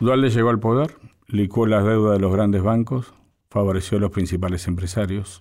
Dualde 0.00 0.30
llegó 0.30 0.50
al 0.50 0.60
poder, 0.60 0.94
licuó 1.26 1.66
las 1.66 1.84
deudas 1.84 2.12
de 2.12 2.20
los 2.20 2.32
grandes 2.32 2.62
bancos, 2.62 3.14
favoreció 3.50 3.98
a 3.98 4.00
los 4.00 4.10
principales 4.10 4.68
empresarios, 4.68 5.40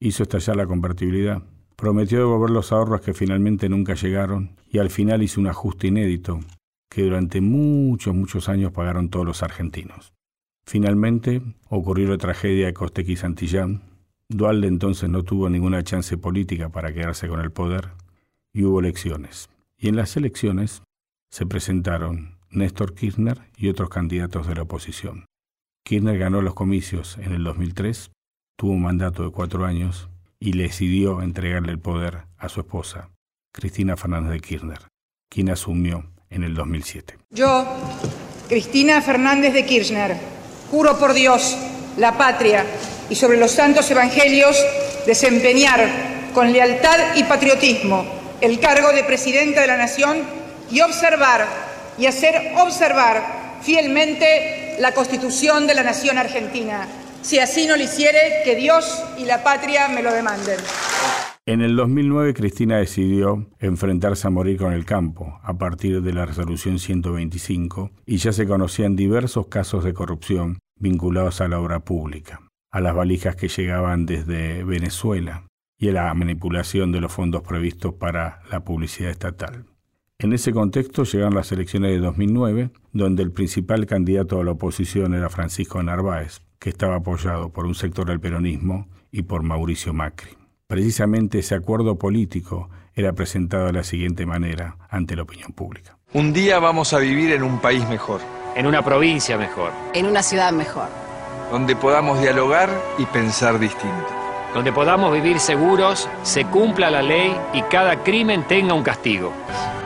hizo 0.00 0.22
estallar 0.22 0.56
la 0.56 0.66
convertibilidad, 0.66 1.42
prometió 1.76 2.18
devolver 2.18 2.50
los 2.50 2.72
ahorros 2.72 3.00
que 3.00 3.14
finalmente 3.14 3.68
nunca 3.68 3.94
llegaron 3.94 4.56
y 4.70 4.78
al 4.78 4.90
final 4.90 5.22
hizo 5.22 5.40
un 5.40 5.46
ajuste 5.46 5.88
inédito 5.88 6.40
que 6.88 7.02
durante 7.02 7.40
muchos, 7.40 8.14
muchos 8.14 8.48
años 8.48 8.72
pagaron 8.72 9.10
todos 9.10 9.26
los 9.26 9.42
argentinos. 9.42 10.12
Finalmente 10.64 11.42
ocurrió 11.68 12.08
la 12.08 12.18
tragedia 12.18 12.66
de 12.66 12.74
Costequi 12.74 13.16
Santillán. 13.16 13.82
Dualde 14.28 14.68
entonces 14.68 15.08
no 15.08 15.22
tuvo 15.22 15.48
ninguna 15.48 15.82
chance 15.82 16.18
política 16.18 16.68
para 16.68 16.92
quedarse 16.92 17.28
con 17.28 17.40
el 17.40 17.50
poder 17.50 17.90
y 18.52 18.64
hubo 18.64 18.80
elecciones. 18.80 19.48
Y 19.78 19.88
en 19.88 19.96
las 19.96 20.16
elecciones 20.16 20.82
se 21.30 21.46
presentaron 21.46 22.36
Néstor 22.50 22.94
Kirchner 22.94 23.40
y 23.56 23.68
otros 23.68 23.88
candidatos 23.88 24.46
de 24.46 24.54
la 24.54 24.62
oposición. 24.62 25.26
Kirchner 25.84 26.18
ganó 26.18 26.42
los 26.42 26.54
comicios 26.54 27.16
en 27.18 27.32
el 27.32 27.44
2003, 27.44 28.10
tuvo 28.58 28.72
un 28.72 28.82
mandato 28.82 29.22
de 29.22 29.30
cuatro 29.30 29.64
años 29.64 30.08
y 30.40 30.58
decidió 30.58 31.22
entregarle 31.22 31.70
el 31.70 31.78
poder 31.78 32.24
a 32.36 32.48
su 32.48 32.60
esposa, 32.60 33.10
Cristina 33.52 33.96
Fernández 33.96 34.32
de 34.32 34.40
Kirchner, 34.40 34.80
quien 35.30 35.48
asumió 35.48 36.10
en 36.28 36.42
el 36.42 36.54
2007. 36.54 37.18
Yo, 37.30 37.64
Cristina 38.48 39.00
Fernández 39.00 39.54
de 39.54 39.64
Kirchner, 39.64 40.16
juro 40.72 40.98
por 40.98 41.14
Dios, 41.14 41.56
la 41.96 42.18
patria 42.18 42.64
y 43.08 43.14
sobre 43.14 43.38
los 43.38 43.52
santos 43.52 43.88
evangelios 43.92 44.56
desempeñar 45.06 46.30
con 46.34 46.52
lealtad 46.52 47.14
y 47.14 47.22
patriotismo 47.24 48.04
el 48.40 48.58
cargo 48.58 48.92
de 48.92 49.04
Presidenta 49.04 49.60
de 49.60 49.68
la 49.68 49.76
Nación 49.76 50.18
y 50.68 50.80
observar 50.80 51.46
y 51.96 52.06
hacer 52.06 52.54
observar 52.58 53.60
fielmente 53.62 54.76
la 54.80 54.92
Constitución 54.92 55.68
de 55.68 55.74
la 55.74 55.84
Nación 55.84 56.18
Argentina. 56.18 56.88
Si 57.22 57.38
así 57.38 57.66
no 57.66 57.76
lo 57.76 57.82
hiciere, 57.82 58.18
que 58.44 58.56
Dios 58.56 59.04
y 59.18 59.24
la 59.24 59.42
patria 59.42 59.88
me 59.88 60.02
lo 60.02 60.12
demanden. 60.12 60.58
En 61.46 61.62
el 61.62 61.76
2009 61.76 62.34
Cristina 62.34 62.76
decidió 62.76 63.46
enfrentarse 63.58 64.26
a 64.26 64.30
morir 64.30 64.58
con 64.58 64.72
el 64.72 64.84
campo 64.84 65.40
a 65.42 65.56
partir 65.56 66.02
de 66.02 66.12
la 66.12 66.26
resolución 66.26 66.78
125 66.78 67.90
y 68.04 68.18
ya 68.18 68.32
se 68.32 68.46
conocían 68.46 68.96
diversos 68.96 69.46
casos 69.46 69.82
de 69.82 69.94
corrupción 69.94 70.58
vinculados 70.78 71.40
a 71.40 71.48
la 71.48 71.58
obra 71.58 71.80
pública, 71.80 72.42
a 72.70 72.80
las 72.80 72.94
valijas 72.94 73.34
que 73.34 73.48
llegaban 73.48 74.04
desde 74.04 74.62
Venezuela 74.62 75.44
y 75.78 75.88
a 75.88 75.92
la 75.92 76.12
manipulación 76.14 76.92
de 76.92 77.00
los 77.00 77.12
fondos 77.12 77.42
previstos 77.42 77.94
para 77.94 78.42
la 78.50 78.60
publicidad 78.60 79.10
estatal. 79.10 79.64
En 80.18 80.32
ese 80.32 80.52
contexto 80.52 81.04
llegaron 81.04 81.34
las 81.34 81.50
elecciones 81.52 81.92
de 81.92 81.98
2009, 81.98 82.72
donde 82.92 83.22
el 83.22 83.32
principal 83.32 83.86
candidato 83.86 84.40
a 84.40 84.44
la 84.44 84.50
oposición 84.50 85.14
era 85.14 85.30
Francisco 85.30 85.82
Narváez, 85.82 86.42
que 86.58 86.70
estaba 86.70 86.96
apoyado 86.96 87.50
por 87.50 87.66
un 87.66 87.74
sector 87.74 88.06
del 88.06 88.20
peronismo 88.20 88.86
y 89.10 89.22
por 89.22 89.42
Mauricio 89.42 89.92
Macri. 89.92 90.36
Precisamente 90.66 91.38
ese 91.38 91.54
acuerdo 91.54 91.96
político 91.96 92.68
era 92.94 93.12
presentado 93.12 93.66
de 93.66 93.72
la 93.72 93.84
siguiente 93.84 94.26
manera 94.26 94.76
ante 94.90 95.16
la 95.16 95.22
opinión 95.22 95.52
pública. 95.52 95.96
Un 96.12 96.32
día 96.32 96.58
vamos 96.58 96.92
a 96.92 96.98
vivir 96.98 97.32
en 97.32 97.42
un 97.42 97.58
país 97.58 97.88
mejor. 97.88 98.20
En 98.54 98.66
una 98.66 98.82
provincia 98.82 99.38
mejor. 99.38 99.72
En 99.94 100.06
una 100.06 100.22
ciudad 100.22 100.52
mejor. 100.52 100.88
Donde 101.50 101.76
podamos 101.76 102.20
dialogar 102.20 102.68
y 102.98 103.06
pensar 103.06 103.58
distinto. 103.58 104.06
Donde 104.52 104.72
podamos 104.72 105.12
vivir 105.12 105.38
seguros, 105.38 106.08
se 106.22 106.44
cumpla 106.46 106.90
la 106.90 107.02
ley 107.02 107.36
y 107.52 107.62
cada 107.62 108.02
crimen 108.02 108.46
tenga 108.46 108.74
un 108.74 108.82
castigo. 108.82 109.32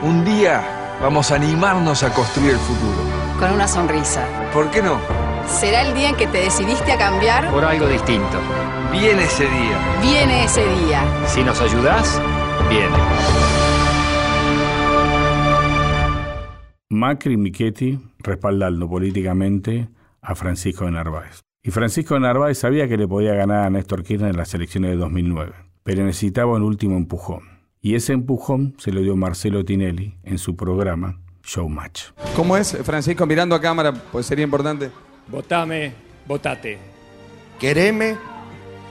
Un 0.01 0.25
día 0.25 0.97
vamos 1.01 1.31
a 1.31 1.35
animarnos 1.35 2.03
a 2.03 2.13
construir 2.13 2.51
el 2.51 2.59
futuro. 2.59 2.97
Con 3.39 3.51
una 3.51 3.67
sonrisa. 3.67 4.25
¿Por 4.53 4.71
qué 4.71 4.81
no? 4.81 5.22
Será 5.47 5.81
el 5.81 5.93
día 5.93 6.09
en 6.09 6.15
que 6.15 6.27
te 6.27 6.39
decidiste 6.39 6.91
a 6.91 6.97
cambiar. 6.97 7.49
Por 7.51 7.63
algo 7.63 7.87
distinto. 7.87 8.39
Viene 8.91 9.23
ese 9.23 9.43
día. 9.43 9.99
Viene 10.01 10.45
ese 10.45 10.61
día. 10.61 11.01
Si 11.27 11.43
nos 11.43 11.59
ayudás, 11.61 12.21
viene. 12.69 12.95
Macri 16.89 17.33
y 17.33 17.37
Michetti 17.37 17.99
respaldando 18.19 18.87
políticamente 18.87 19.89
a 20.21 20.35
Francisco 20.35 20.85
de 20.85 20.91
Narváez. 20.91 21.41
Y 21.63 21.71
Francisco 21.71 22.13
de 22.13 22.21
Narváez 22.21 22.57
sabía 22.57 22.87
que 22.87 22.97
le 22.97 23.07
podía 23.07 23.33
ganar 23.33 23.65
a 23.65 23.69
Néstor 23.69 24.03
Kirchner 24.03 24.29
en 24.29 24.37
las 24.37 24.53
elecciones 24.53 24.91
de 24.91 24.97
2009, 24.97 25.53
pero 25.83 26.03
necesitaba 26.03 26.53
un 26.53 26.63
último 26.63 26.95
empujón. 26.97 27.41
Y 27.81 27.95
ese 27.95 28.13
empujón 28.13 28.75
se 28.77 28.91
lo 28.91 29.01
dio 29.01 29.15
Marcelo 29.15 29.65
Tinelli 29.65 30.17
en 30.23 30.37
su 30.37 30.55
programa 30.55 31.19
Showmatch. 31.43 32.11
¿Cómo 32.35 32.55
es, 32.55 32.77
Francisco, 32.83 33.25
mirando 33.25 33.55
a 33.55 33.61
cámara? 33.61 33.93
Pues 34.11 34.25
sería 34.25 34.45
importante. 34.45 34.91
Votame, 35.27 35.93
votate. 36.27 36.77
Quereme, 37.59 38.17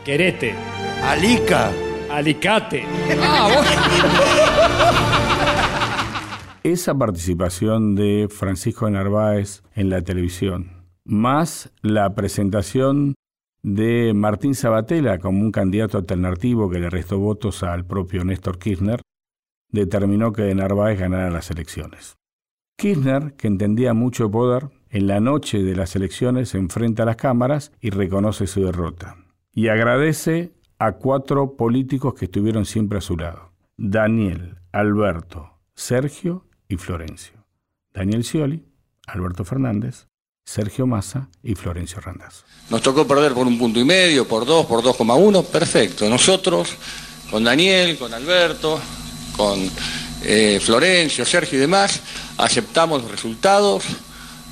Querete. 0.05 0.55
alica. 1.03 1.71
Alicate. 2.11 2.85
Esa 6.63 6.95
participación 6.95 7.95
de 7.95 8.29
Francisco 8.31 8.85
de 8.85 8.93
Narváez 8.93 9.63
en 9.75 9.89
la 9.89 10.03
televisión, 10.03 10.85
más 11.05 11.73
la 11.81 12.15
presentación 12.15 13.15
de 13.63 14.13
Martín 14.15 14.55
Sabatella 14.55 15.19
como 15.19 15.41
un 15.41 15.53
candidato 15.53 15.97
alternativo 15.97 16.69
que 16.69 16.81
le 16.81 16.91
restó 16.91 17.19
votos 17.19 17.63
al 17.63 17.87
propio 17.87 18.25
Néstor 18.25 18.59
Kirchner, 18.59 19.01
determinó 19.71 20.33
que 20.33 20.43
de 20.43 20.55
Narváez 20.55 20.99
ganara 21.01 21.31
las 21.31 21.51
elecciones. 21.51 22.17
Kirchner, 22.79 23.35
que 23.35 23.49
entendía 23.49 23.95
mucho 23.95 24.31
poder, 24.31 24.69
en 24.93 25.07
la 25.07 25.21
noche 25.21 25.63
de 25.63 25.75
las 25.75 25.97
elecciones 25.97 26.51
se 26.51 26.59
enfrenta 26.59 27.03
a 27.03 27.07
las 27.07 27.17
cámaras 27.17 27.73
y 27.81 27.89
reconoce 27.89 28.47
su 28.47 28.63
derrota. 28.63 29.17
Y 29.55 29.69
agradece 29.69 30.53
a 30.79 30.93
cuatro 30.93 31.57
políticos 31.57 32.15
que 32.15 32.27
estuvieron 32.27 32.67
siempre 32.67 32.99
a 32.99 33.01
su 33.01 33.17
lado. 33.17 33.53
Daniel, 33.79 34.59
Alberto, 34.71 35.59
Sergio 35.75 36.47
y 36.69 36.77
Florencio. 36.77 37.47
Daniel 37.95 38.23
Scioli, 38.23 38.67
Alberto 39.07 39.45
Fernández, 39.45 40.09
Sergio 40.45 40.87
Massa 40.87 41.31
y 41.43 41.55
Florencio 41.55 41.99
Randazzo. 42.01 42.45
Nos 42.69 42.83
tocó 42.83 43.07
perder 43.07 43.33
por 43.33 43.47
un 43.47 43.59
punto 43.59 43.81
y 43.81 43.85
medio, 43.85 44.29
por 44.29 44.45
dos, 44.45 44.67
por 44.67 44.83
2,1, 44.83 45.47
perfecto. 45.47 46.09
Nosotros, 46.11 46.77
con 47.31 47.45
Daniel, 47.45 47.97
con 47.97 48.13
Alberto, 48.13 48.79
con 49.37 49.59
eh, 50.23 50.61
Florencio, 50.63 51.25
Sergio 51.25 51.57
y 51.57 51.63
demás, 51.63 52.03
aceptamos 52.37 53.03
los 53.03 53.11
resultados, 53.11 53.85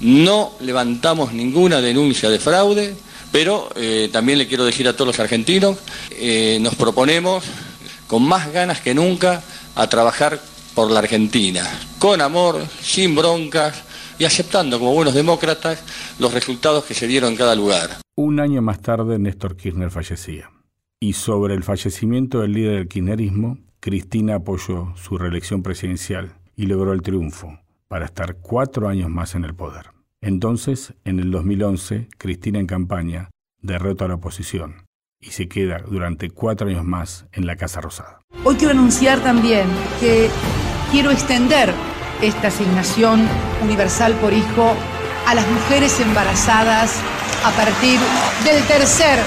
no 0.00 0.52
levantamos 0.60 1.32
ninguna 1.32 1.80
denuncia 1.80 2.30
de 2.30 2.38
fraude, 2.38 2.94
pero 3.30 3.68
eh, 3.76 4.08
también 4.12 4.38
le 4.38 4.46
quiero 4.46 4.64
decir 4.64 4.88
a 4.88 4.94
todos 4.94 5.08
los 5.08 5.20
argentinos, 5.20 5.78
eh, 6.12 6.58
nos 6.60 6.74
proponemos 6.74 7.44
con 8.06 8.26
más 8.26 8.52
ganas 8.52 8.80
que 8.80 8.94
nunca 8.94 9.42
a 9.76 9.86
trabajar 9.88 10.40
por 10.74 10.90
la 10.90 11.00
Argentina, 11.00 11.62
con 11.98 12.20
amor, 12.20 12.60
sin 12.80 13.14
broncas 13.14 13.84
y 14.18 14.24
aceptando 14.24 14.78
como 14.78 14.94
buenos 14.94 15.14
demócratas 15.14 15.82
los 16.18 16.32
resultados 16.32 16.84
que 16.84 16.94
se 16.94 17.06
dieron 17.06 17.32
en 17.32 17.36
cada 17.36 17.54
lugar. 17.54 17.98
Un 18.16 18.40
año 18.40 18.62
más 18.62 18.80
tarde, 18.80 19.18
Néstor 19.18 19.56
Kirchner 19.56 19.90
fallecía. 19.90 20.50
Y 21.00 21.14
sobre 21.14 21.54
el 21.54 21.62
fallecimiento 21.62 22.40
del 22.40 22.52
líder 22.52 22.74
del 22.76 22.88
kirchnerismo, 22.88 23.58
Cristina 23.80 24.36
apoyó 24.36 24.92
su 24.96 25.16
reelección 25.16 25.62
presidencial 25.62 26.34
y 26.56 26.66
logró 26.66 26.92
el 26.92 27.00
triunfo 27.00 27.58
para 27.90 28.04
estar 28.04 28.36
cuatro 28.36 28.88
años 28.88 29.10
más 29.10 29.34
en 29.34 29.44
el 29.44 29.52
poder. 29.52 29.90
Entonces, 30.20 30.94
en 31.04 31.18
el 31.18 31.32
2011, 31.32 32.08
Cristina 32.18 32.60
en 32.60 32.68
campaña 32.68 33.30
derrota 33.60 34.04
a 34.04 34.08
la 34.08 34.14
oposición 34.14 34.86
y 35.20 35.32
se 35.32 35.48
queda 35.48 35.78
durante 35.78 36.30
cuatro 36.30 36.68
años 36.68 36.84
más 36.84 37.26
en 37.32 37.46
la 37.46 37.56
Casa 37.56 37.80
Rosada. 37.80 38.20
Hoy 38.44 38.54
quiero 38.54 38.74
anunciar 38.74 39.18
también 39.24 39.66
que 39.98 40.30
quiero 40.92 41.10
extender 41.10 41.74
esta 42.22 42.46
asignación 42.46 43.26
universal 43.60 44.14
por 44.20 44.32
hijo 44.32 44.72
a 45.26 45.34
las 45.34 45.50
mujeres 45.50 45.98
embarazadas 45.98 46.96
a 47.44 47.50
partir 47.56 47.98
del 48.44 48.62
tercer 48.68 49.18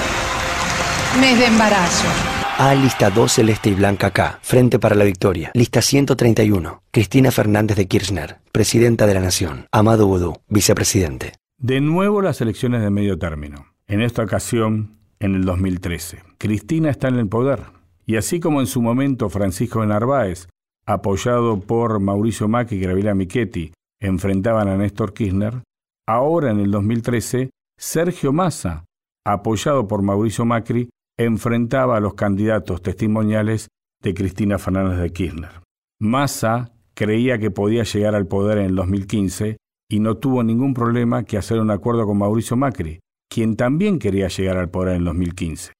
mes 1.20 1.38
de 1.38 1.46
embarazo. 1.48 2.33
A 2.56 2.72
lista 2.72 3.10
2 3.10 3.32
celeste 3.32 3.70
y 3.70 3.74
blanca 3.74 4.12
K, 4.12 4.38
Frente 4.40 4.78
para 4.78 4.94
la 4.94 5.02
Victoria. 5.02 5.50
Lista 5.54 5.82
131, 5.82 6.84
Cristina 6.92 7.32
Fernández 7.32 7.76
de 7.76 7.88
Kirchner, 7.88 8.38
Presidenta 8.52 9.08
de 9.08 9.14
la 9.14 9.20
Nación. 9.20 9.66
Amado 9.72 10.06
Boudou, 10.06 10.36
Vicepresidente. 10.48 11.32
De 11.58 11.80
nuevo 11.80 12.22
las 12.22 12.40
elecciones 12.40 12.80
de 12.82 12.90
medio 12.90 13.18
término. 13.18 13.66
En 13.88 14.00
esta 14.00 14.22
ocasión, 14.22 14.98
en 15.18 15.34
el 15.34 15.44
2013. 15.44 16.22
Cristina 16.38 16.90
está 16.90 17.08
en 17.08 17.16
el 17.16 17.28
poder. 17.28 17.64
Y 18.06 18.16
así 18.16 18.38
como 18.38 18.60
en 18.60 18.68
su 18.68 18.80
momento 18.80 19.28
Francisco 19.30 19.80
de 19.80 19.88
Narváez, 19.88 20.46
apoyado 20.86 21.58
por 21.58 21.98
Mauricio 21.98 22.46
Macri 22.46 22.76
y 22.76 22.80
Gabriela 22.82 23.16
Michetti, 23.16 23.72
enfrentaban 24.00 24.68
a 24.68 24.76
Néstor 24.76 25.12
Kirchner, 25.12 25.64
ahora 26.06 26.52
en 26.52 26.60
el 26.60 26.70
2013, 26.70 27.50
Sergio 27.76 28.32
Massa, 28.32 28.84
apoyado 29.26 29.88
por 29.88 30.02
Mauricio 30.02 30.44
Macri, 30.44 30.88
enfrentaba 31.18 31.96
a 31.96 32.00
los 32.00 32.14
candidatos 32.14 32.82
testimoniales 32.82 33.68
de 34.02 34.14
Cristina 34.14 34.58
Fernández 34.58 34.98
de 34.98 35.10
Kirchner. 35.10 35.62
Massa 36.00 36.72
creía 36.94 37.38
que 37.38 37.50
podía 37.50 37.84
llegar 37.84 38.14
al 38.14 38.26
poder 38.26 38.58
en 38.58 38.66
el 38.66 38.74
2015 38.76 39.56
y 39.90 40.00
no 40.00 40.16
tuvo 40.16 40.42
ningún 40.42 40.74
problema 40.74 41.24
que 41.24 41.36
hacer 41.36 41.60
un 41.60 41.70
acuerdo 41.70 42.06
con 42.06 42.18
Mauricio 42.18 42.56
Macri, 42.56 43.00
quien 43.30 43.56
también 43.56 43.98
quería 43.98 44.28
llegar 44.28 44.56
al 44.56 44.70
poder 44.70 44.94
en 44.94 45.00
el 45.00 45.04
2015. 45.06 45.72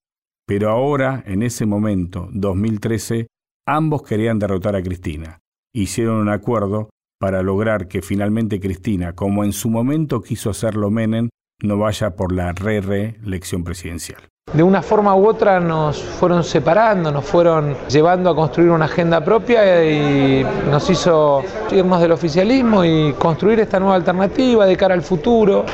Pero 0.46 0.70
ahora, 0.70 1.22
en 1.26 1.42
ese 1.42 1.66
momento, 1.66 2.28
2013, 2.32 3.26
ambos 3.66 4.02
querían 4.02 4.38
derrotar 4.38 4.76
a 4.76 4.82
Cristina. 4.82 5.38
Hicieron 5.74 6.16
un 6.16 6.28
acuerdo 6.28 6.90
para 7.18 7.42
lograr 7.42 7.88
que 7.88 8.02
finalmente 8.02 8.60
Cristina, 8.60 9.14
como 9.14 9.44
en 9.44 9.52
su 9.52 9.70
momento 9.70 10.20
quiso 10.20 10.50
hacerlo 10.50 10.90
Menem, 10.90 11.30
no 11.62 11.78
vaya 11.78 12.16
por 12.16 12.32
la 12.32 12.52
re-reelección 12.52 13.64
presidencial. 13.64 14.28
De 14.54 14.62
una 14.62 14.82
forma 14.82 15.16
u 15.16 15.26
otra 15.26 15.58
nos 15.58 16.00
fueron 16.00 16.44
separando, 16.44 17.10
nos 17.10 17.24
fueron 17.24 17.74
llevando 17.88 18.30
a 18.30 18.36
construir 18.36 18.70
una 18.70 18.84
agenda 18.84 19.20
propia 19.24 19.84
y 19.84 20.46
nos 20.70 20.88
hizo 20.88 21.42
irnos 21.72 22.00
del 22.00 22.12
oficialismo 22.12 22.84
y 22.84 23.14
construir 23.14 23.58
esta 23.58 23.80
nueva 23.80 23.96
alternativa 23.96 24.64
de 24.64 24.76
cara 24.76 24.94
al 24.94 25.02
futuro, 25.02 25.64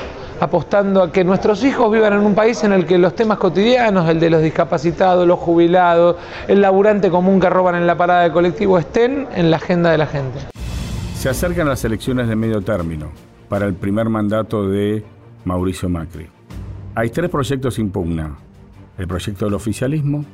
apostando 0.40 1.02
a 1.02 1.12
que 1.12 1.22
nuestros 1.24 1.62
hijos 1.62 1.92
vivan 1.92 2.14
en 2.14 2.20
un 2.20 2.34
país 2.34 2.64
en 2.64 2.72
el 2.72 2.86
que 2.86 2.96
los 2.96 3.14
temas 3.14 3.36
cotidianos, 3.36 4.08
el 4.08 4.18
de 4.18 4.30
los 4.30 4.40
discapacitados, 4.40 5.26
los 5.26 5.38
jubilados, 5.38 6.16
el 6.48 6.62
laburante 6.62 7.10
común 7.10 7.38
que 7.38 7.50
roban 7.50 7.74
en 7.74 7.86
la 7.86 7.98
parada 7.98 8.22
de 8.22 8.32
colectivo, 8.32 8.78
estén 8.78 9.28
en 9.34 9.50
la 9.50 9.58
agenda 9.58 9.90
de 9.90 9.98
la 9.98 10.06
gente. 10.06 10.38
Se 11.16 11.28
acercan 11.28 11.68
las 11.68 11.84
elecciones 11.84 12.28
de 12.28 12.34
medio 12.34 12.62
término 12.62 13.10
para 13.46 13.66
el 13.66 13.74
primer 13.74 14.08
mandato 14.08 14.66
de 14.66 15.04
Mauricio 15.44 15.90
Macri. 15.90 16.28
Hay 16.94 17.10
tres 17.10 17.28
proyectos 17.28 17.74
sin 17.74 17.90
pugna. 17.90 18.38
El 19.00 19.08
proyecto 19.08 19.46
del 19.46 19.54
oficialismo, 19.54 20.26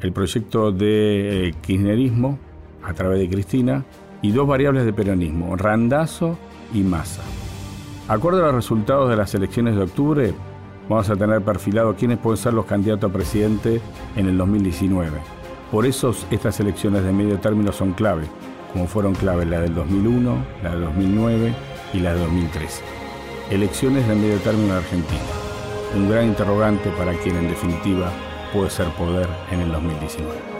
el 0.00 0.12
proyecto 0.12 0.72
de 0.72 1.50
eh, 1.50 1.54
kirchnerismo 1.62 2.36
a 2.82 2.92
través 2.94 3.20
de 3.20 3.28
Cristina 3.28 3.84
y 4.22 4.32
dos 4.32 4.48
variables 4.48 4.84
de 4.84 4.92
peronismo, 4.92 5.54
Randazo 5.54 6.36
y 6.74 6.80
Massa. 6.80 7.22
Acorde 8.08 8.40
a 8.40 8.46
los 8.46 8.56
resultados 8.56 9.08
de 9.08 9.14
las 9.14 9.32
elecciones 9.36 9.76
de 9.76 9.82
octubre, 9.82 10.34
vamos 10.88 11.08
a 11.10 11.14
tener 11.14 11.42
perfilado 11.42 11.94
quiénes 11.94 12.18
pueden 12.18 12.38
ser 12.38 12.54
los 12.54 12.66
candidatos 12.66 13.08
a 13.08 13.12
presidente 13.12 13.80
en 14.16 14.26
el 14.26 14.36
2019. 14.36 15.20
Por 15.70 15.86
eso 15.86 16.12
estas 16.32 16.58
elecciones 16.58 17.04
de 17.04 17.12
medio 17.12 17.38
término 17.38 17.70
son 17.70 17.92
clave, 17.92 18.24
como 18.72 18.88
fueron 18.88 19.14
clave 19.14 19.46
la 19.46 19.60
del 19.60 19.76
2001, 19.76 20.36
la 20.64 20.70
del 20.70 20.80
2009 20.86 21.54
y 21.94 22.00
la 22.00 22.14
de 22.14 22.20
2013. 22.20 22.82
Elecciones 23.52 24.08
de 24.08 24.16
medio 24.16 24.38
término 24.38 24.72
en 24.72 24.78
Argentina. 24.78 25.45
Un 25.96 26.10
gran 26.10 26.26
interrogante 26.26 26.90
para 26.90 27.14
quien 27.14 27.36
en 27.36 27.48
definitiva 27.48 28.12
puede 28.52 28.68
ser 28.68 28.88
poder 28.88 29.26
en 29.50 29.60
el 29.60 29.72
2019. 29.72 30.55